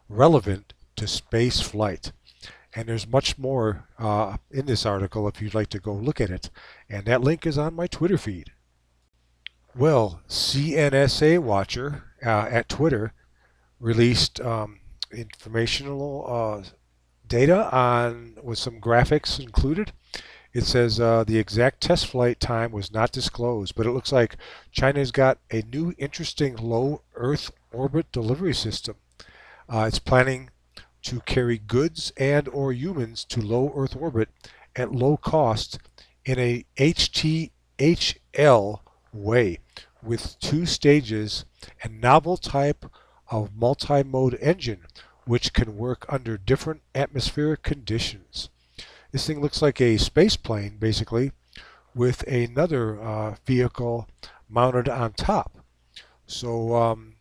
relevant 0.09 0.75
to 0.97 1.07
space 1.07 1.61
flight. 1.61 2.13
And 2.75 2.89
there's 2.89 3.07
much 3.07 3.39
more 3.39 3.89
uh, 3.99 4.37
in 4.51 4.67
this 4.67 4.87
article 4.87 5.27
if 5.27 5.43
you'd 5.43 5.55
like 5.55 5.71
to 5.71 5.81
go 5.81 5.93
look 5.93 6.21
at 6.21 6.31
it. 6.31 6.51
And 6.89 7.05
that 7.07 7.23
link 7.23 7.47
is 7.47 7.59
on 7.59 7.75
my 7.75 7.87
Twitter 7.87 8.19
feed. 8.19 8.53
Well, 9.75 10.21
CNSA 10.29 11.39
Watcher 11.39 12.05
uh, 12.25 12.47
at 12.51 12.69
Twitter 12.69 13.13
released 13.79 14.41
um, 14.41 14.81
informational 15.13 16.27
uh, 16.29 16.65
data 17.27 17.75
on 17.75 18.37
with 18.43 18.59
some 18.59 18.81
graphics 18.81 19.41
included 19.41 19.93
it 20.53 20.65
says 20.65 20.99
uh, 20.99 21.25
the 21.25 21.39
exact 21.39 21.81
test 21.81 22.07
flight 22.07 22.41
time 22.41 22.73
was 22.73 22.93
not 22.93 23.13
disclosed, 23.13 23.75
but 23.75 23.87
it 23.87 23.93
looks 23.93 24.11
like 24.11 24.37
China's 24.73 25.13
got 25.13 25.39
a 25.51 25.63
new 25.63 25.95
interesting 25.97 26.57
low 26.57 27.03
Earth 27.15 27.53
orbit 27.73 28.11
delivery 28.11 28.55
system. 28.55 28.97
Uh, 29.69 29.85
it's 29.87 30.01
planning 30.01 30.51
to 31.03 31.21
carry 31.21 31.59
goods 31.59 32.13
and 32.17 32.49
or 32.49 32.73
humans 32.73 33.25
to 33.25 33.41
low 33.41 33.73
Earth 33.77 33.97
orbit 33.97 34.29
at 34.75 34.93
low 34.93 35.17
cost 35.17 35.79
in 36.25 36.39
a 36.39 36.65
HTHL 36.77 38.81
way 39.13 39.59
with 40.03 40.39
two 40.41 40.67
stages 40.67 41.45
and 41.83 42.01
novel 42.01 42.37
type 42.37 42.87
of 43.31 43.55
multi-mode 43.55 44.37
engine 44.41 44.87
which 45.25 45.53
can 45.53 45.77
work 45.77 46.05
under 46.09 46.37
different 46.37 46.83
atmospheric 46.95 47.63
conditions. 47.63 48.49
This 49.13 49.27
thing 49.27 49.41
looks 49.41 49.61
like 49.61 49.81
a 49.81 49.97
space 49.97 50.37
plane, 50.37 50.77
basically, 50.79 51.33
with 51.95 52.23
another 52.29 53.01
uh, 53.01 53.37
vehicle 53.45 54.09
mounted 54.49 54.89
on 54.89 55.13
top. 55.13 55.59
So 56.27 56.75
um, 56.77 57.15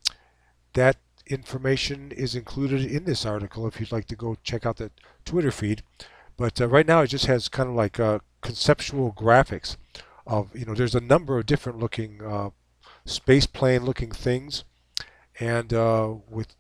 that 0.74 0.98
information 1.28 2.12
is 2.12 2.36
included 2.36 2.86
in 2.86 3.06
this 3.06 3.26
article 3.26 3.68
if 3.68 3.80
you'd 3.80 3.92
like 3.92 4.08
to 4.08 4.16
go 4.16 4.38
check 4.44 4.66
out 4.66 4.78
the 4.78 4.92
Twitter 5.26 5.52
feed. 5.52 5.84
But 6.38 6.62
uh, 6.62 6.68
right 6.68 6.88
now 6.88 7.02
it 7.02 7.08
just 7.08 7.26
has 7.26 7.50
kind 7.50 7.70
of 7.70 7.76
like 7.76 8.00
uh, 8.00 8.20
conceptual 8.42 9.14
graphics 9.14 9.78
of, 10.26 10.56
you 10.56 10.66
know, 10.66 10.74
there's 10.74 10.96
a 10.96 11.02
number 11.02 11.38
of 11.38 11.46
different 11.46 11.80
looking 11.80 12.22
uh, 12.24 12.50
space 13.06 13.46
plane 13.46 13.84
looking 13.84 14.12
things 14.12 14.64
and 15.40 15.74
uh, 15.74 16.14
with 16.30 16.56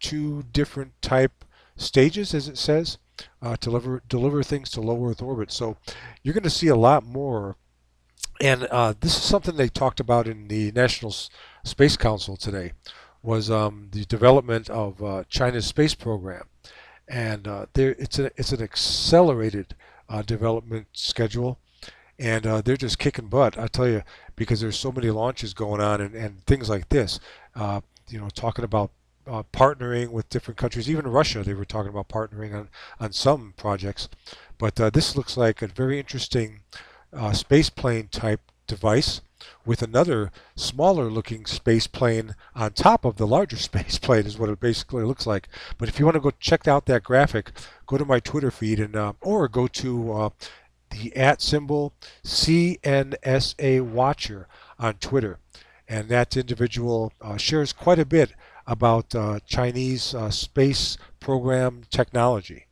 two 0.00 0.44
different 0.52 0.92
type 1.00 1.44
stages, 1.76 2.34
as 2.34 2.48
it 2.48 2.58
says, 2.58 2.98
uh, 3.42 3.56
deliver, 3.60 4.02
deliver 4.08 4.42
things 4.42 4.70
to 4.70 4.80
low 4.80 5.04
Earth 5.06 5.22
orbit. 5.22 5.52
So 5.52 5.76
you're 6.22 6.34
going 6.34 6.44
to 6.44 6.50
see 6.50 6.68
a 6.68 6.76
lot 6.76 7.04
more. 7.04 7.56
And 8.40 8.64
uh, 8.64 8.94
this 9.00 9.16
is 9.16 9.22
something 9.22 9.56
they 9.56 9.68
talked 9.68 10.00
about 10.00 10.28
in 10.28 10.48
the 10.48 10.70
National 10.72 11.14
Space 11.64 11.96
Council 11.96 12.36
today, 12.36 12.72
was 13.22 13.50
um, 13.50 13.88
the 13.92 14.04
development 14.04 14.68
of 14.68 15.02
uh, 15.02 15.24
China's 15.28 15.66
space 15.66 15.94
program. 15.94 16.44
And 17.08 17.48
uh, 17.48 17.66
there, 17.72 17.96
it's, 17.98 18.18
a, 18.18 18.26
it's 18.36 18.52
an 18.52 18.62
accelerated 18.62 19.74
uh, 20.08 20.22
development 20.22 20.88
schedule 20.92 21.58
and 22.18 22.46
uh, 22.46 22.60
they're 22.62 22.76
just 22.76 22.98
kicking 22.98 23.28
butt. 23.28 23.58
I 23.58 23.66
tell 23.66 23.88
you, 23.88 24.02
because 24.36 24.60
there's 24.60 24.78
so 24.78 24.92
many 24.92 25.10
launches 25.10 25.54
going 25.54 25.80
on 25.80 26.00
and, 26.00 26.14
and 26.14 26.44
things 26.46 26.68
like 26.68 26.88
this. 26.88 27.20
Uh, 27.54 27.80
you 28.08 28.18
know, 28.18 28.28
talking 28.28 28.64
about 28.64 28.90
uh, 29.26 29.42
partnering 29.52 30.10
with 30.10 30.28
different 30.28 30.58
countries, 30.58 30.90
even 30.90 31.06
Russia, 31.06 31.42
they 31.42 31.54
were 31.54 31.64
talking 31.64 31.90
about 31.90 32.08
partnering 32.08 32.54
on, 32.54 32.68
on 33.00 33.12
some 33.12 33.54
projects. 33.56 34.08
But 34.58 34.80
uh, 34.80 34.90
this 34.90 35.16
looks 35.16 35.36
like 35.36 35.62
a 35.62 35.66
very 35.66 35.98
interesting 35.98 36.60
uh, 37.12 37.32
space 37.32 37.70
plane 37.70 38.08
type 38.08 38.40
device 38.66 39.20
with 39.64 39.82
another 39.82 40.32
smaller 40.54 41.10
looking 41.10 41.44
space 41.46 41.86
plane 41.86 42.34
on 42.54 42.72
top 42.72 43.04
of 43.04 43.16
the 43.16 43.26
larger 43.26 43.56
space 43.70 43.98
plane 43.98 44.26
is 44.26 44.38
what 44.38 44.48
it 44.48 44.60
basically 44.60 45.04
looks 45.04 45.26
like. 45.26 45.48
But 45.78 45.88
if 45.88 45.98
you 45.98 46.04
want 46.04 46.14
to 46.14 46.20
go 46.20 46.32
check 46.40 46.66
out 46.66 46.86
that 46.86 47.02
graphic, 47.02 47.52
go 47.86 47.98
to 47.98 48.04
my 48.04 48.20
Twitter 48.20 48.50
feed 48.50 48.80
and 48.80 48.96
uh, 48.96 49.12
or 49.20 49.48
go 49.48 49.66
to 49.66 50.12
uh, 50.12 50.30
the 50.90 51.14
at 51.16 51.42
symbol 51.42 51.92
CNSA 52.24 53.82
Watcher 53.82 54.48
on 54.78 54.94
Twitter 54.94 55.38
and 55.88 56.08
that 56.08 56.36
individual 56.36 57.12
uh, 57.20 57.36
shares 57.36 57.72
quite 57.72 57.98
a 57.98 58.04
bit 58.04 58.32
about 58.66 59.14
uh, 59.14 59.40
Chinese 59.46 60.14
uh, 60.14 60.30
space 60.30 60.98
program 61.20 61.82
technology. 61.90 62.66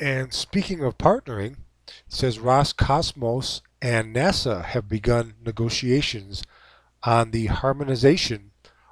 And 0.00 0.32
speaking 0.32 0.82
of 0.82 0.98
partnering, 0.98 1.52
it 1.86 1.92
says 2.08 2.38
Roscosmos 2.38 3.60
and 3.80 4.14
NASA 4.14 4.64
have 4.64 4.88
begun 4.88 5.34
negotiations 5.44 6.42
on 7.02 7.30
the 7.30 7.46
harmonization 7.46 8.50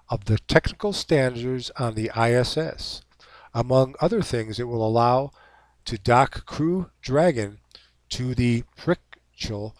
of 0.08 0.26
the 0.26 0.38
technical 0.38 0.92
standards 0.92 1.70
on 1.78 1.94
the 1.94 2.10
ISS. 2.16 3.02
Among 3.54 3.94
other 4.00 4.22
things, 4.22 4.60
it 4.60 4.68
will 4.68 4.86
allow 4.86 5.32
to 5.86 5.98
dock 5.98 6.46
Crew 6.46 6.90
Dragon 7.00 7.58
to 8.10 8.34
the 8.34 8.64
Prichal 8.76 9.74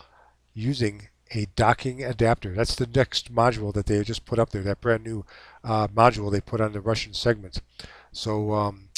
using 0.55 1.09
a 1.35 1.47
docking 1.57 2.03
adapter. 2.03 2.55
That's 2.55 2.75
the 2.75 2.87
next 2.87 3.35
module 3.35 3.73
that 3.75 3.87
they 3.87 4.03
just 4.03 4.25
put 4.25 4.39
up 4.39 4.51
there, 4.51 4.63
that 4.63 4.81
brand 4.81 5.05
new 5.05 5.25
uh, 5.65 5.89
module 5.89 6.31
they 6.31 6.41
put 6.41 6.61
on 6.61 6.73
the 6.73 6.81
Russian 6.81 7.15
segment. 7.15 7.61
So 8.13 8.53
um, 8.53 8.89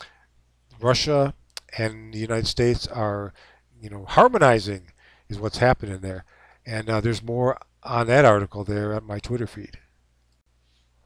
Russia 0.81 1.35
and 1.77 2.13
the 2.13 2.19
United 2.19 2.47
States 2.47 2.87
are, 2.87 3.33
you 3.81 3.91
know, 3.91 4.05
harmonizing 4.07 4.93
is 5.29 5.39
what's 5.39 5.59
happening 5.59 6.01
there. 6.01 6.25
And 6.67 6.89
uh, 6.89 7.01
there's 7.01 7.23
more 7.23 7.59
on 7.83 8.07
that 8.07 8.25
article 8.25 8.65
there 8.65 8.95
on 8.95 9.05
my 9.05 9.19
Twitter 9.19 9.47
feed. 9.47 9.79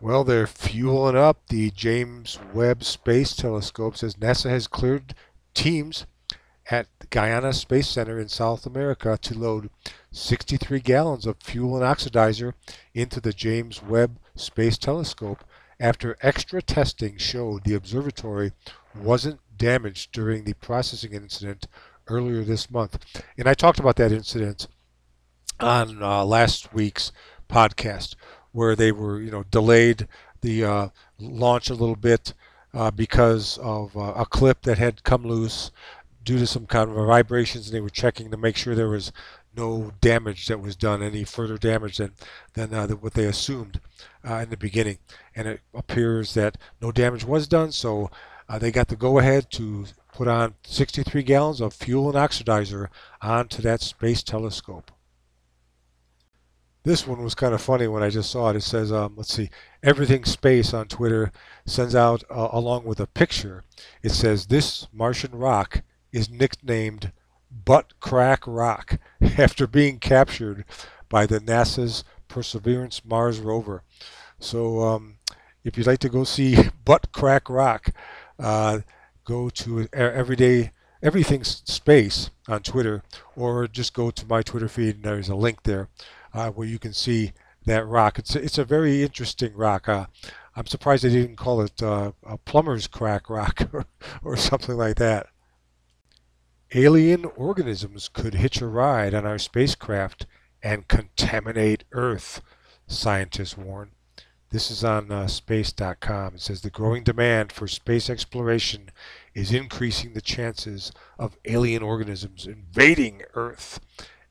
Well, 0.00 0.22
they're 0.22 0.46
fueling 0.46 1.16
up 1.16 1.48
the 1.48 1.70
James 1.70 2.38
Webb 2.54 2.84
Space 2.84 3.34
Telescope. 3.34 3.96
Says 3.96 4.14
NASA 4.14 4.48
has 4.48 4.68
cleared 4.68 5.14
teams 5.54 6.06
at 6.70 6.86
the 7.00 7.06
Guiana 7.08 7.52
Space 7.52 7.88
Center 7.88 8.20
in 8.20 8.28
South 8.28 8.64
America 8.64 9.18
to 9.20 9.36
load 9.36 9.70
63 10.12 10.80
gallons 10.80 11.26
of 11.26 11.36
fuel 11.42 11.74
and 11.76 11.84
oxidizer 11.84 12.52
into 12.94 13.20
the 13.20 13.32
James 13.32 13.82
Webb 13.82 14.18
Space 14.36 14.78
Telescope 14.78 15.42
after 15.80 16.16
extra 16.20 16.60
testing 16.60 17.16
showed 17.16 17.64
the 17.64 17.74
observatory 17.74 18.52
wasn't 18.94 19.40
damaged 19.56 20.12
during 20.12 20.44
the 20.44 20.54
processing 20.54 21.12
incident 21.12 21.66
earlier 22.08 22.42
this 22.42 22.70
month. 22.70 22.98
And 23.36 23.48
I 23.48 23.54
talked 23.54 23.78
about 23.78 23.96
that 23.96 24.12
incident 24.12 24.66
on 25.60 26.02
uh, 26.02 26.24
last 26.24 26.72
week's 26.72 27.12
podcast 27.48 28.14
where 28.52 28.74
they 28.74 28.92
were, 28.92 29.20
you 29.20 29.30
know, 29.30 29.44
delayed 29.44 30.08
the 30.40 30.64
uh, 30.64 30.88
launch 31.18 31.70
a 31.70 31.74
little 31.74 31.96
bit 31.96 32.34
uh, 32.74 32.90
because 32.90 33.58
of 33.58 33.96
uh, 33.96 34.12
a 34.16 34.26
clip 34.26 34.62
that 34.62 34.78
had 34.78 35.04
come 35.04 35.24
loose 35.24 35.70
due 36.24 36.38
to 36.38 36.46
some 36.46 36.66
kind 36.66 36.90
of 36.90 36.96
vibrations 37.06 37.68
and 37.68 37.76
they 37.76 37.80
were 37.80 37.88
checking 37.88 38.30
to 38.30 38.36
make 38.36 38.56
sure 38.56 38.74
there 38.74 38.88
was 38.88 39.12
no 39.56 39.92
damage 40.00 40.46
that 40.46 40.60
was 40.60 40.76
done, 40.76 41.02
any 41.02 41.24
further 41.24 41.58
damage 41.58 41.96
than, 41.96 42.12
than 42.54 42.72
uh, 42.72 42.86
what 42.88 43.14
they 43.14 43.24
assumed 43.24 43.80
uh, 44.28 44.36
in 44.36 44.50
the 44.50 44.56
beginning. 44.56 44.98
And 45.34 45.48
it 45.48 45.60
appears 45.74 46.34
that 46.34 46.58
no 46.80 46.92
damage 46.92 47.24
was 47.24 47.46
done, 47.46 47.72
so 47.72 48.10
uh, 48.48 48.58
they 48.58 48.70
got 48.70 48.88
the 48.88 48.96
go-ahead 48.96 49.50
to 49.52 49.86
put 50.12 50.28
on 50.28 50.54
63 50.64 51.22
gallons 51.22 51.60
of 51.60 51.74
fuel 51.74 52.08
and 52.08 52.16
oxidizer 52.16 52.88
onto 53.20 53.62
that 53.62 53.80
space 53.80 54.22
telescope. 54.22 54.90
This 56.84 57.06
one 57.06 57.22
was 57.22 57.34
kind 57.34 57.52
of 57.52 57.60
funny 57.60 57.86
when 57.86 58.02
I 58.02 58.08
just 58.08 58.30
saw 58.30 58.50
it. 58.50 58.56
It 58.56 58.62
says, 58.62 58.90
um, 58.90 59.14
let's 59.16 59.34
see, 59.34 59.50
Everything 59.82 60.24
Space 60.24 60.72
on 60.72 60.88
Twitter 60.88 61.30
sends 61.66 61.94
out, 61.94 62.24
uh, 62.30 62.48
along 62.50 62.84
with 62.84 62.98
a 62.98 63.06
picture, 63.06 63.62
it 64.02 64.10
says, 64.10 64.46
this 64.46 64.88
Martian 64.92 65.32
rock 65.32 65.82
is 66.12 66.30
nicknamed 66.30 67.12
Butt 67.50 67.92
Crack 68.00 68.44
Rock 68.46 68.98
after 69.38 69.66
being 69.66 69.98
captured 69.98 70.64
by 71.08 71.26
the 71.26 71.40
NASA's 71.40 72.04
Perseverance 72.28 73.04
Mars 73.04 73.40
rover. 73.40 73.82
So 74.38 74.82
um, 74.82 75.18
if 75.64 75.76
you'd 75.76 75.86
like 75.86 76.00
to 76.00 76.08
go 76.08 76.24
see 76.24 76.56
Butt 76.84 77.12
Crack 77.12 77.50
Rock, 77.50 77.90
uh, 78.38 78.80
go 79.24 79.48
to 79.50 79.88
Everyday 79.92 80.72
Everything 81.02 81.44
Space 81.44 82.30
on 82.48 82.62
Twitter, 82.62 83.02
or 83.36 83.68
just 83.68 83.94
go 83.94 84.10
to 84.10 84.26
my 84.26 84.42
Twitter 84.42 84.68
feed 84.68 84.96
and 84.96 85.04
there's 85.04 85.28
a 85.28 85.36
link 85.36 85.62
there 85.62 85.88
uh, 86.34 86.50
where 86.50 86.66
you 86.66 86.78
can 86.78 86.92
see 86.92 87.32
that 87.66 87.86
rock. 87.86 88.18
It's 88.18 88.34
a, 88.34 88.42
it's 88.42 88.58
a 88.58 88.64
very 88.64 89.02
interesting 89.02 89.54
rock. 89.54 89.88
Uh, 89.88 90.06
I'm 90.56 90.66
surprised 90.66 91.04
they 91.04 91.10
didn't 91.10 91.36
call 91.36 91.60
it 91.60 91.82
uh, 91.82 92.12
a 92.24 92.36
plumber's 92.38 92.88
crack 92.88 93.30
rock 93.30 93.68
or, 93.72 93.86
or 94.24 94.36
something 94.36 94.76
like 94.76 94.96
that. 94.96 95.28
Alien 96.74 97.24
organisms 97.36 98.08
could 98.08 98.34
hitch 98.34 98.60
a 98.60 98.66
ride 98.66 99.14
on 99.14 99.24
our 99.24 99.38
spacecraft 99.38 100.26
and 100.62 100.88
contaminate 100.88 101.84
Earth, 101.92 102.42
scientists 102.86 103.56
warn. 103.56 103.92
This 104.50 104.70
is 104.70 104.82
on 104.82 105.12
uh, 105.12 105.26
space.com. 105.26 106.36
It 106.36 106.40
says 106.40 106.62
the 106.62 106.70
growing 106.70 107.04
demand 107.04 107.52
for 107.52 107.68
space 107.68 108.08
exploration 108.08 108.90
is 109.34 109.52
increasing 109.52 110.14
the 110.14 110.22
chances 110.22 110.90
of 111.18 111.36
alien 111.44 111.82
organisms 111.82 112.46
invading 112.46 113.22
Earth 113.34 113.78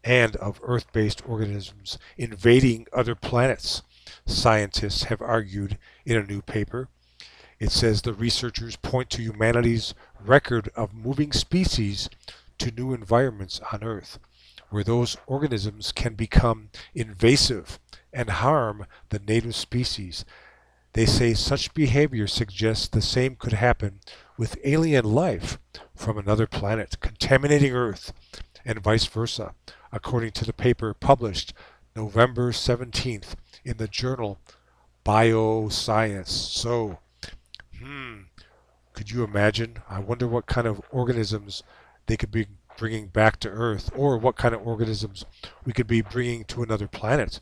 and 0.04 0.36
of 0.38 0.60
Earth 0.63 0.92
based 0.92 1.22
organisms 1.28 1.98
invading 2.18 2.88
other 2.94 3.13
planets, 3.13 3.84
scientists 4.26 5.04
have 5.04 5.22
argued 5.22 5.78
in 6.06 6.18
a 6.18 6.24
new 6.24 6.42
paper. 6.42 6.88
It 7.60 7.72
says 7.72 8.02
the 8.02 8.13
researchers 8.13 8.76
point 8.76 9.10
to 9.12 9.22
humanity's 9.22 9.94
record 10.24 10.70
of 10.76 10.94
moving 10.94 11.32
species 11.32 12.10
to 12.60 12.72
new 12.72 12.94
environments 12.94 13.60
on 13.72 13.84
Earth, 13.84 14.18
where 14.69 14.84
those 14.84 15.17
organisms 15.27 15.91
can 15.91 16.15
become 16.15 16.69
invasive 16.93 17.80
and 18.12 18.30
harm 18.30 18.86
the 19.10 19.19
native 19.19 19.56
species. 19.56 20.25
They 20.93 21.06
say 21.06 21.34
such 21.34 21.73
behavior 21.73 22.27
suggests 22.27 22.88
the 22.88 23.01
same 23.01 23.36
could 23.36 23.53
happen 23.53 23.99
with 24.38 24.58
alien 24.63 25.06
life 25.06 25.60
from 25.95 26.17
another 26.17 26.47
planet 26.47 26.99
contaminating 26.99 27.73
Earth, 27.73 28.13
and 28.65 28.82
vice 28.84 29.06
versa, 29.06 29.53
according 29.91 30.32
to 30.32 30.45
the 30.45 30.53
paper 30.53 30.93
published 30.93 31.53
November 31.95 32.51
17th 32.51 33.36
in 33.63 33.77
the 33.77 33.88
journal 33.88 34.39
Bioscience. 35.06 36.27
So, 36.27 36.99
Hmm. 37.80 38.21
Could 38.93 39.12
you 39.12 39.23
imagine? 39.23 39.77
I 39.88 39.99
wonder 39.99 40.27
what 40.27 40.47
kind 40.47 40.65
of 40.65 40.82
organisms 40.91 41.62
they 42.08 42.17
could 42.17 42.32
be 42.32 42.47
bringing 42.78 43.08
back 43.08 43.40
to 43.42 43.50
Earth, 43.50 43.90
or 43.96 44.18
what 44.18 44.38
kind 44.38 44.56
of 44.56 44.66
organisms 44.66 45.26
we 45.66 45.74
could 45.74 45.88
be 45.88 46.02
bringing 46.02 46.46
to 46.46 46.63
another 46.63 46.88
planet. 46.88 47.40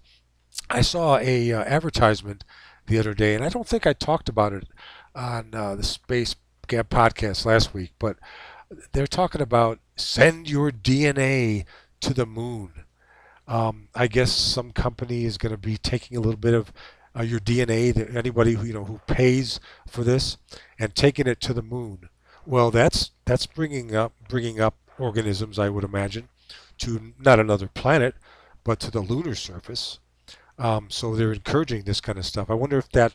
I 0.69 0.82
saw 0.82 1.17
a 1.17 1.52
uh, 1.52 1.63
advertisement 1.63 2.43
the 2.88 2.98
other 2.98 3.13
day, 3.13 3.36
and 3.36 3.43
I 3.43 3.50
don't 3.50 3.67
think 3.67 3.86
I 3.86 3.93
talked 3.93 4.30
about 4.30 4.54
it 4.54 4.67
on 5.13 5.54
uh, 5.54 5.76
the 5.76 5.84
Space 5.84 6.36
Gab 6.67 6.89
podcast 6.89 7.45
last 7.45 7.74
week, 7.74 7.91
but 8.00 8.17
they're 8.91 9.08
talking 9.08 9.41
about 9.41 9.80
send 9.95 10.50
your 10.50 10.71
DNA 10.71 11.65
to 12.02 12.13
the 12.13 12.26
moon. 12.26 12.86
Um, 13.48 13.89
I 13.93 14.08
guess 14.08 14.32
some 14.32 14.71
company 14.71 15.26
is 15.26 15.38
going 15.38 15.52
to 15.52 15.58
be 15.58 15.78
taking 15.78 16.17
a 16.17 16.21
little 16.21 16.39
bit 16.39 16.54
of 16.54 16.74
uh, 17.17 17.24
your 17.24 17.39
DNA, 17.39 17.93
that 17.93 18.15
anybody 18.15 18.54
who, 18.54 18.65
you 18.65 18.74
know 18.74 18.86
who 18.86 19.00
pays 19.08 19.60
for 19.88 20.04
this, 20.04 20.38
and 20.78 20.95
taking 20.95 21.28
it 21.28 21.39
to 21.41 21.54
the 21.54 21.62
moon, 21.62 22.10
Well, 22.45 22.71
that's 22.71 23.12
that's 23.26 23.45
bringing 23.45 23.95
up 23.95 24.13
bringing 24.28 24.60
up 24.60 24.76
organisms, 24.99 25.60
I 25.60 25.69
would 25.69 25.84
imagine, 25.84 26.29
to 26.79 27.13
not 27.19 27.39
another 27.39 27.67
planet, 27.67 28.15
but 28.63 28.79
to 28.81 28.91
the 28.91 29.01
lunar 29.01 29.36
surface. 29.36 29.99
Um, 30.58 30.89
so 30.89 31.15
they're 31.15 31.34
encouraging 31.34 31.84
this 31.84 32.01
kind 32.01 32.17
of 32.17 32.25
stuff. 32.25 32.49
I 32.49 32.53
wonder 32.53 32.77
if 32.77 32.89
that 32.91 33.13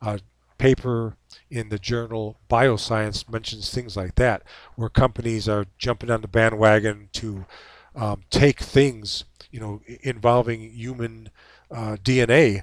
uh, 0.00 0.18
paper 0.58 1.16
in 1.50 1.68
the 1.70 1.78
journal 1.78 2.38
Bioscience 2.48 3.30
mentions 3.30 3.70
things 3.70 3.96
like 3.96 4.14
that, 4.16 4.42
where 4.76 4.88
companies 4.88 5.48
are 5.48 5.66
jumping 5.78 6.10
on 6.10 6.20
the 6.20 6.28
bandwagon 6.28 7.08
to 7.14 7.46
um, 7.94 8.22
take 8.30 8.60
things, 8.60 9.24
you 9.50 9.60
know, 9.60 9.80
involving 10.02 10.60
human 10.60 11.30
uh, 11.70 11.96
DNA 12.02 12.62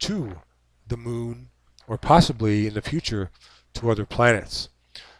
to 0.00 0.36
the 0.86 0.96
moon, 0.96 1.48
or 1.86 1.98
possibly 1.98 2.66
in 2.66 2.74
the 2.74 2.82
future 2.82 3.30
to 3.74 3.90
other 3.90 4.06
planets. 4.06 4.68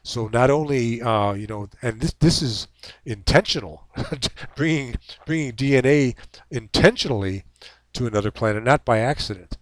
So 0.03 0.29
not 0.29 0.51
only, 0.51 1.03
uh, 1.03 1.35
you 1.35 1.47
know, 1.47 1.69
and 1.83 2.01
this 2.01 2.15
this 2.15 2.43
is 2.43 2.69
intentional, 3.05 3.87
bringing 4.57 4.97
bringing 5.27 5.53
DNA 5.53 6.15
intentionally 6.51 7.45
to 7.93 8.07
another 8.07 8.31
planet, 8.31 8.65
not 8.65 8.85
by 8.85 8.99
accident. 8.99 9.59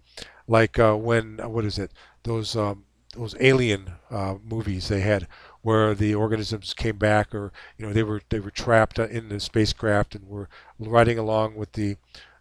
Like 0.46 0.78
uh, 0.78 0.94
when 0.94 1.38
what 1.38 1.64
is 1.64 1.78
it? 1.78 1.92
Those 2.22 2.56
um, 2.56 2.84
those 3.14 3.34
alien 3.40 3.92
uh, 4.10 4.36
movies 4.44 4.88
they 4.88 5.00
had 5.00 5.26
where 5.62 5.94
the 5.94 6.14
organisms 6.14 6.72
came 6.72 6.96
back, 6.96 7.34
or 7.34 7.52
you 7.76 7.86
know 7.86 7.92
they 7.92 8.02
were 8.04 8.22
they 8.28 8.40
were 8.40 8.50
trapped 8.50 8.98
in 8.98 9.28
the 9.28 9.40
spacecraft 9.40 10.14
and 10.14 10.28
were 10.28 10.48
riding 10.78 11.18
along 11.18 11.56
with 11.56 11.72
the 11.72 11.96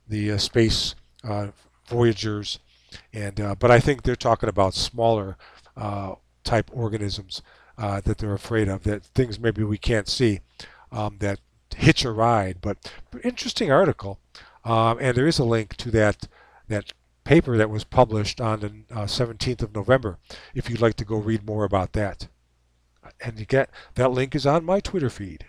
the 0.07 0.31
uh, 0.31 0.37
space 0.37 0.95
uh, 1.23 1.47
voyagers. 1.87 2.59
And 3.11 3.41
uh, 3.41 3.55
but 3.55 3.71
I 3.71 3.79
think 3.79 4.03
they're 4.03 4.15
talking 4.15 4.49
about 4.49 4.73
smaller 4.73 5.35
uh, 5.75 6.15
type 6.43 6.69
organisms 6.71 7.41
uh, 7.77 8.01
that 8.01 8.17
they're 8.17 8.33
afraid 8.33 8.67
of, 8.67 8.83
that 8.83 9.03
things 9.03 9.39
maybe 9.39 9.63
we 9.63 9.77
can't 9.77 10.07
see, 10.07 10.39
um, 10.91 11.17
that 11.19 11.39
hitch 11.75 12.03
a 12.05 12.11
ride. 12.11 12.57
But 12.61 12.91
interesting 13.23 13.71
article, 13.71 14.19
um, 14.63 14.97
and 14.99 15.15
there 15.15 15.27
is 15.27 15.39
a 15.39 15.43
link 15.45 15.75
to 15.77 15.91
that 15.91 16.27
that 16.67 16.93
paper 17.23 17.57
that 17.57 17.69
was 17.69 17.83
published 17.83 18.39
on 18.39 18.59
the 18.61 18.95
uh, 18.95 19.03
17th 19.03 19.61
of 19.61 19.75
November, 19.75 20.17
if 20.55 20.69
you'd 20.69 20.81
like 20.81 20.95
to 20.95 21.05
go 21.05 21.17
read 21.17 21.45
more 21.45 21.65
about 21.65 21.91
that. 21.93 22.27
And 23.21 23.47
get 23.47 23.69
that 23.95 24.11
link 24.11 24.33
is 24.33 24.45
on 24.45 24.65
my 24.65 24.79
Twitter 24.79 25.09
feed. 25.09 25.45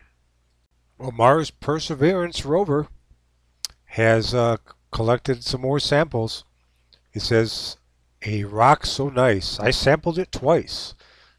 Well, 0.98 1.12
Mars 1.12 1.50
Perseverance 1.50 2.44
rover 2.44 2.88
has 3.86 4.34
uh, 4.34 4.56
collected 4.90 5.44
some 5.44 5.60
more 5.60 5.78
samples. 5.78 6.44
It 7.12 7.22
says, 7.22 7.76
a 8.26 8.44
rock 8.44 8.84
so 8.84 9.08
nice, 9.08 9.60
I 9.60 9.70
sampled 9.70 10.18
it 10.18 10.32
twice. 10.32 10.94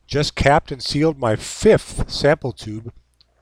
Just 0.09 0.33
capped 0.33 0.71
and 0.71 0.81
sealed 0.81 1.19
my 1.19 1.35
fifth 1.35 2.09
sample 2.09 2.51
tube 2.51 2.91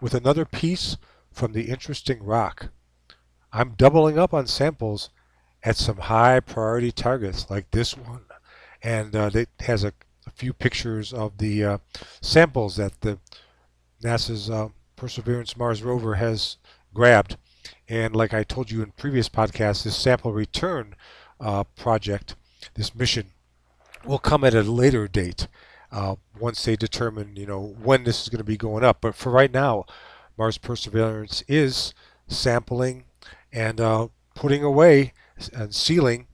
with 0.01 0.13
another 0.13 0.43
piece 0.43 0.97
from 1.31 1.53
the 1.53 1.69
interesting 1.69 2.21
rock. 2.21 2.71
I'm 3.53 3.75
doubling 3.77 4.19
up 4.19 4.33
on 4.33 4.47
samples 4.47 5.09
at 5.63 5.77
some 5.77 5.95
high 5.95 6.41
priority 6.41 6.91
targets 6.91 7.49
like 7.49 7.71
this 7.71 7.95
one. 7.95 8.25
And 8.83 9.15
uh, 9.15 9.29
it 9.33 9.47
has 9.61 9.85
a, 9.85 9.93
a, 10.25 10.31
few 10.31 10.51
pictures 10.51 11.13
of 11.13 11.37
the 11.37 11.63
uh, 11.63 11.77
samples 12.19 12.75
that 12.75 12.99
the 12.99 13.17
NASA's 14.03 14.49
uh, 14.49 14.67
Perseverance 14.97 15.55
Mars 15.55 15.81
rover 15.81 16.15
has 16.15 16.57
grabbed. 16.93 17.37
And 17.87 18.13
like 18.13 18.33
I 18.33 18.43
told 18.43 18.71
you 18.71 18.83
in 18.83 18.91
previous 18.91 19.29
podcasts, 19.29 19.85
this 19.85 19.95
sample 19.95 20.33
return 20.33 20.95
uh, 21.39 21.63
project, 21.77 22.35
this 22.73 22.93
mission, 22.93 23.31
will 24.03 24.19
come 24.19 24.43
at 24.43 24.53
a 24.53 24.63
later 24.63 25.07
date 25.07 25.47
uh, 25.91 26.15
once 26.39 26.63
they 26.63 26.75
determine, 26.75 27.35
you 27.35 27.45
know, 27.45 27.75
when 27.81 28.03
this 28.03 28.21
is 28.21 28.29
going 28.29 28.39
to 28.39 28.43
be 28.43 28.57
going 28.57 28.83
up. 28.83 29.01
But 29.01 29.15
for 29.15 29.31
right 29.31 29.51
now, 29.51 29.85
Mars 30.37 30.57
Perseverance 30.57 31.43
is 31.47 31.93
sampling 32.27 33.05
and 33.51 33.79
uh, 33.79 34.07
putting 34.35 34.63
away 34.63 35.13
and 35.53 35.73
sealing 35.73 36.27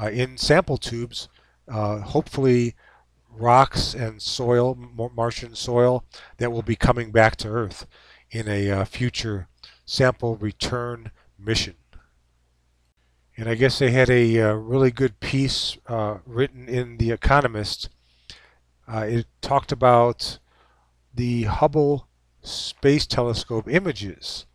uh, 0.00 0.10
in 0.10 0.36
sample 0.36 0.76
tubes, 0.76 1.28
uh, 1.68 1.98
hopefully 2.00 2.74
rocks 3.30 3.94
and 3.94 4.20
soil, 4.20 4.76
Martian 5.14 5.54
soil, 5.54 6.04
that 6.38 6.52
will 6.52 6.62
be 6.62 6.76
coming 6.76 7.10
back 7.10 7.36
to 7.36 7.48
Earth 7.48 7.86
in 8.30 8.48
a 8.48 8.70
uh, 8.70 8.84
future 8.84 9.48
sample 9.84 10.36
return 10.36 11.10
mission. 11.38 11.74
And 13.36 13.48
I 13.48 13.54
guess 13.54 13.78
they 13.78 13.90
had 13.90 14.10
a 14.10 14.40
uh, 14.40 14.52
really 14.52 14.90
good 14.90 15.18
piece 15.20 15.78
uh, 15.86 16.18
written 16.26 16.68
in 16.68 16.98
The 16.98 17.10
Economist 17.10 17.88
uh, 18.92 19.06
it 19.06 19.26
talked 19.40 19.72
about 19.72 20.38
the 21.14 21.44
Hubble 21.44 22.08
Space 22.42 23.06
Telescope 23.06 23.68
images. 23.68 24.46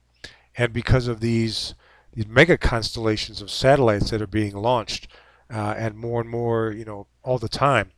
And 0.57 0.73
because 0.73 1.07
of 1.07 1.19
these, 1.19 1.75
these 2.13 2.27
mega 2.27 2.57
constellations 2.57 3.41
of 3.41 3.51
satellites 3.51 4.09
that 4.09 4.21
are 4.21 4.27
being 4.27 4.55
launched, 4.55 5.07
uh, 5.53 5.75
and 5.77 5.95
more 5.95 6.21
and 6.21 6.29
more, 6.29 6.71
you 6.71 6.85
know, 6.85 7.07
all 7.23 7.37
the 7.37 7.49
time. 7.49 7.91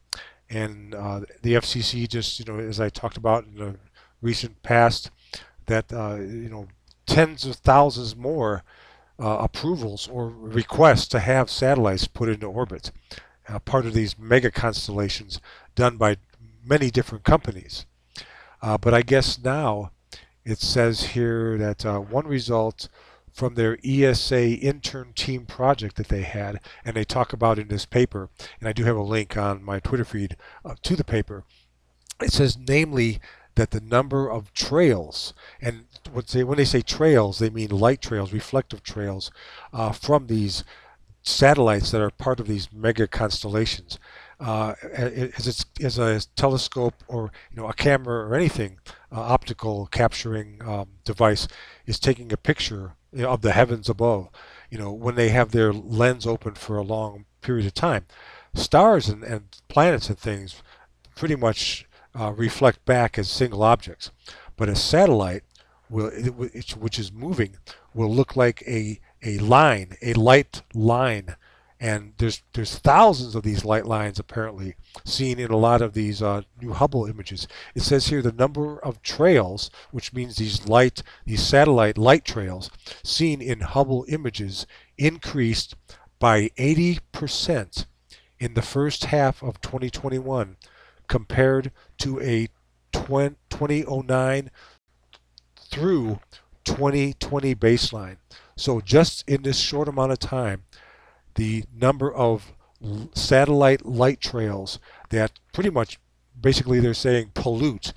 And 0.50 0.94
uh, 0.94 1.22
the 1.42 1.54
FCC 1.54 2.08
just, 2.08 2.40
you 2.40 2.46
know, 2.46 2.60
as 2.60 2.80
I 2.80 2.90
talked 2.90 3.18
about 3.18 3.46
in 3.46 3.56
the 3.56 3.76
recent 4.22 4.62
past, 4.64 5.12
that, 5.66 5.92
uh, 5.92 6.16
you 6.20 6.50
know, 6.50 6.68
tens 7.06 7.46
of 7.46 7.58
thousands 7.58 8.16
more 8.16 8.64
uh, 9.20 9.38
approvals 9.40 10.08
or 10.08 10.30
requests 10.30 11.08
to 11.10 11.20
have 11.20 11.50
satellites 11.50 12.08
put 12.08 12.30
into 12.30 12.48
orbit. 12.48 12.92
Uh, 13.48 13.60
part 13.60 13.86
of 13.86 13.94
these 13.94 14.20
mega 14.20 14.52
constellations 14.52 15.40
done 15.76 15.96
by 15.98 16.18
many 16.68 16.92
different 16.92 17.24
companies. 17.24 17.86
Uh, 18.62 18.78
but 18.78 18.94
I 18.94 19.02
guess 19.02 19.40
now 19.40 19.92
it 20.44 20.60
says 20.60 21.08
here 21.08 21.58
that 21.58 21.86
uh, 21.86 22.00
one 22.00 22.28
result 22.28 22.90
from 23.32 23.54
their 23.54 23.78
ESA 23.86 24.56
intern 24.56 25.14
team 25.14 25.46
project 25.46 25.96
that 25.98 26.08
they 26.08 26.24
had, 26.24 26.60
and 26.84 26.96
they 26.96 27.04
talk 27.04 27.34
about 27.34 27.60
in 27.60 27.68
this 27.68 27.86
paper, 27.86 28.30
and 28.60 28.68
I 28.68 28.74
do 28.74 28.84
have 28.86 28.96
a 28.96 29.04
link 29.04 29.38
on 29.38 29.64
my 29.64 29.80
Twitter 29.80 30.06
feed 30.06 30.36
uh, 30.66 30.74
to 30.82 30.96
the 30.96 31.04
paper. 31.04 31.44
It 32.20 32.34
says, 32.34 32.58
namely, 32.58 33.20
that 33.54 33.72
the 33.72 33.82
number 33.82 34.30
of 34.30 34.54
trails, 34.54 35.34
and 35.62 35.86
they, 36.32 36.44
when 36.44 36.58
they 36.58 36.66
say 36.66 36.82
trails, 36.82 37.38
they 37.38 37.52
mean 37.52 37.70
light 37.70 38.02
trails, 38.02 38.34
reflective 38.34 38.82
trails, 38.82 39.30
uh, 39.72 39.92
from 39.92 40.28
these 40.28 40.64
satellites 41.22 41.92
that 41.92 42.02
are 42.02 42.10
part 42.10 42.40
of 42.40 42.48
these 42.48 42.72
mega 42.72 43.08
constellations 43.08 44.00
uh, 44.40 44.74
as, 44.94 45.48
it's, 45.48 45.66
as 45.82 45.98
a 45.98 46.20
telescope 46.36 46.94
or 47.08 47.32
you 47.52 47.58
know 47.58 47.68
a 47.68 47.74
camera 47.74 48.28
or 48.28 48.36
anything 48.36 48.80
uh, 49.12 49.20
optical 49.20 49.88
capturing 49.88 50.62
um, 50.64 50.90
device 51.04 51.48
is 51.86 52.00
taking 52.00 52.32
a 52.32 52.38
picture 52.38 52.94
you 53.12 53.24
know, 53.24 53.30
of 53.30 53.42
the 53.42 53.54
heavens 53.54 53.90
above 53.90 54.30
you 54.70 54.78
know 54.78 54.92
when 54.92 55.16
they 55.16 55.30
have 55.30 55.52
their 55.52 55.74
lens 55.74 56.28
open 56.28 56.54
for 56.54 56.78
a 56.78 56.84
long 56.84 57.26
period 57.42 57.66
of 57.66 57.74
time. 57.74 58.06
Stars 58.54 59.08
and, 59.08 59.24
and 59.24 59.44
planets 59.70 60.10
and 60.10 60.18
things 60.18 60.62
pretty 61.16 61.36
much 61.36 61.88
uh, 62.20 62.32
reflect 62.36 62.84
back 62.86 63.18
as 63.18 63.30
single 63.30 63.64
objects 63.64 64.12
but 64.56 64.70
a 64.70 64.76
satellite 64.76 65.44
will 65.90 66.10
which 66.10 67.00
is 67.00 67.12
moving 67.12 67.58
will 67.94 68.14
look 68.14 68.36
like 68.36 68.62
a 68.68 69.00
a 69.24 69.38
line 69.40 69.96
a 70.02 70.14
light 70.14 70.62
line 70.74 71.36
and 71.80 72.14
there's 72.18 72.42
there's 72.54 72.78
thousands 72.80 73.36
of 73.36 73.44
these 73.44 73.64
light 73.64 73.86
lines 73.86 74.20
apparently 74.20 74.76
seen 75.06 75.40
in 75.40 75.52
a 75.52 75.58
lot 75.58 75.82
of 75.82 75.94
these 75.94 76.22
uh, 76.22 76.42
new 76.62 76.74
Hubble 76.74 77.06
images. 77.06 77.48
It 77.76 77.84
says 77.84 78.08
here 78.08 78.22
the 78.22 78.32
number 78.32 78.80
of 78.80 79.02
trails, 79.04 79.70
which 79.92 80.14
means 80.14 80.36
these 80.38 80.68
light 80.68 81.04
these 81.26 81.44
satellite 81.44 81.98
light 81.98 82.26
trails 82.26 82.72
seen 83.04 83.42
in 83.42 83.62
Hubble 83.62 84.06
images 84.08 84.66
increased 84.98 85.76
by 86.20 86.50
80% 86.58 87.86
in 88.40 88.54
the 88.56 88.62
first 88.62 89.06
half 89.06 89.44
of 89.44 89.62
2021 89.62 90.58
compared 91.08 91.72
to 92.00 92.20
a 92.22 92.48
2009 92.92 94.52
through 95.70 96.20
2020 96.66 97.56
baseline. 97.56 98.18
So 98.56 98.82
just 98.82 99.24
in 99.28 99.44
this 99.44 99.60
short 99.60 99.88
amount 99.88 100.12
of 100.12 100.20
time, 100.20 100.64
the 101.38 101.64
number 101.74 102.14
of 102.14 102.52
satellite 103.14 103.86
light 103.86 104.20
trails 104.20 104.80
that 105.10 105.32
pretty 105.54 105.70
much 105.70 106.00
basically 106.40 106.80
they're 106.80 106.94
saying 106.94 107.32
pollute 107.34 107.94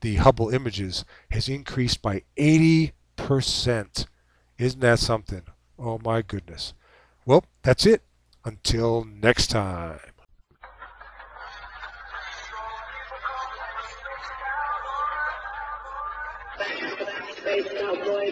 the 0.00 0.16
Hubble 0.16 0.50
images 0.50 1.04
has 1.30 1.48
increased 1.48 2.02
by 2.02 2.22
80%. 2.36 2.92
Isn't 4.58 4.80
that 4.80 4.98
something? 4.98 5.42
Oh 5.78 5.98
my 6.04 6.22
goodness. 6.22 6.74
Well, 7.24 7.44
that's 7.62 7.86
it. 7.86 8.02
Until 8.44 9.04
next 9.04 9.46
time. 9.46 10.00
Space 17.36 17.68
Cowboy. 17.78 18.30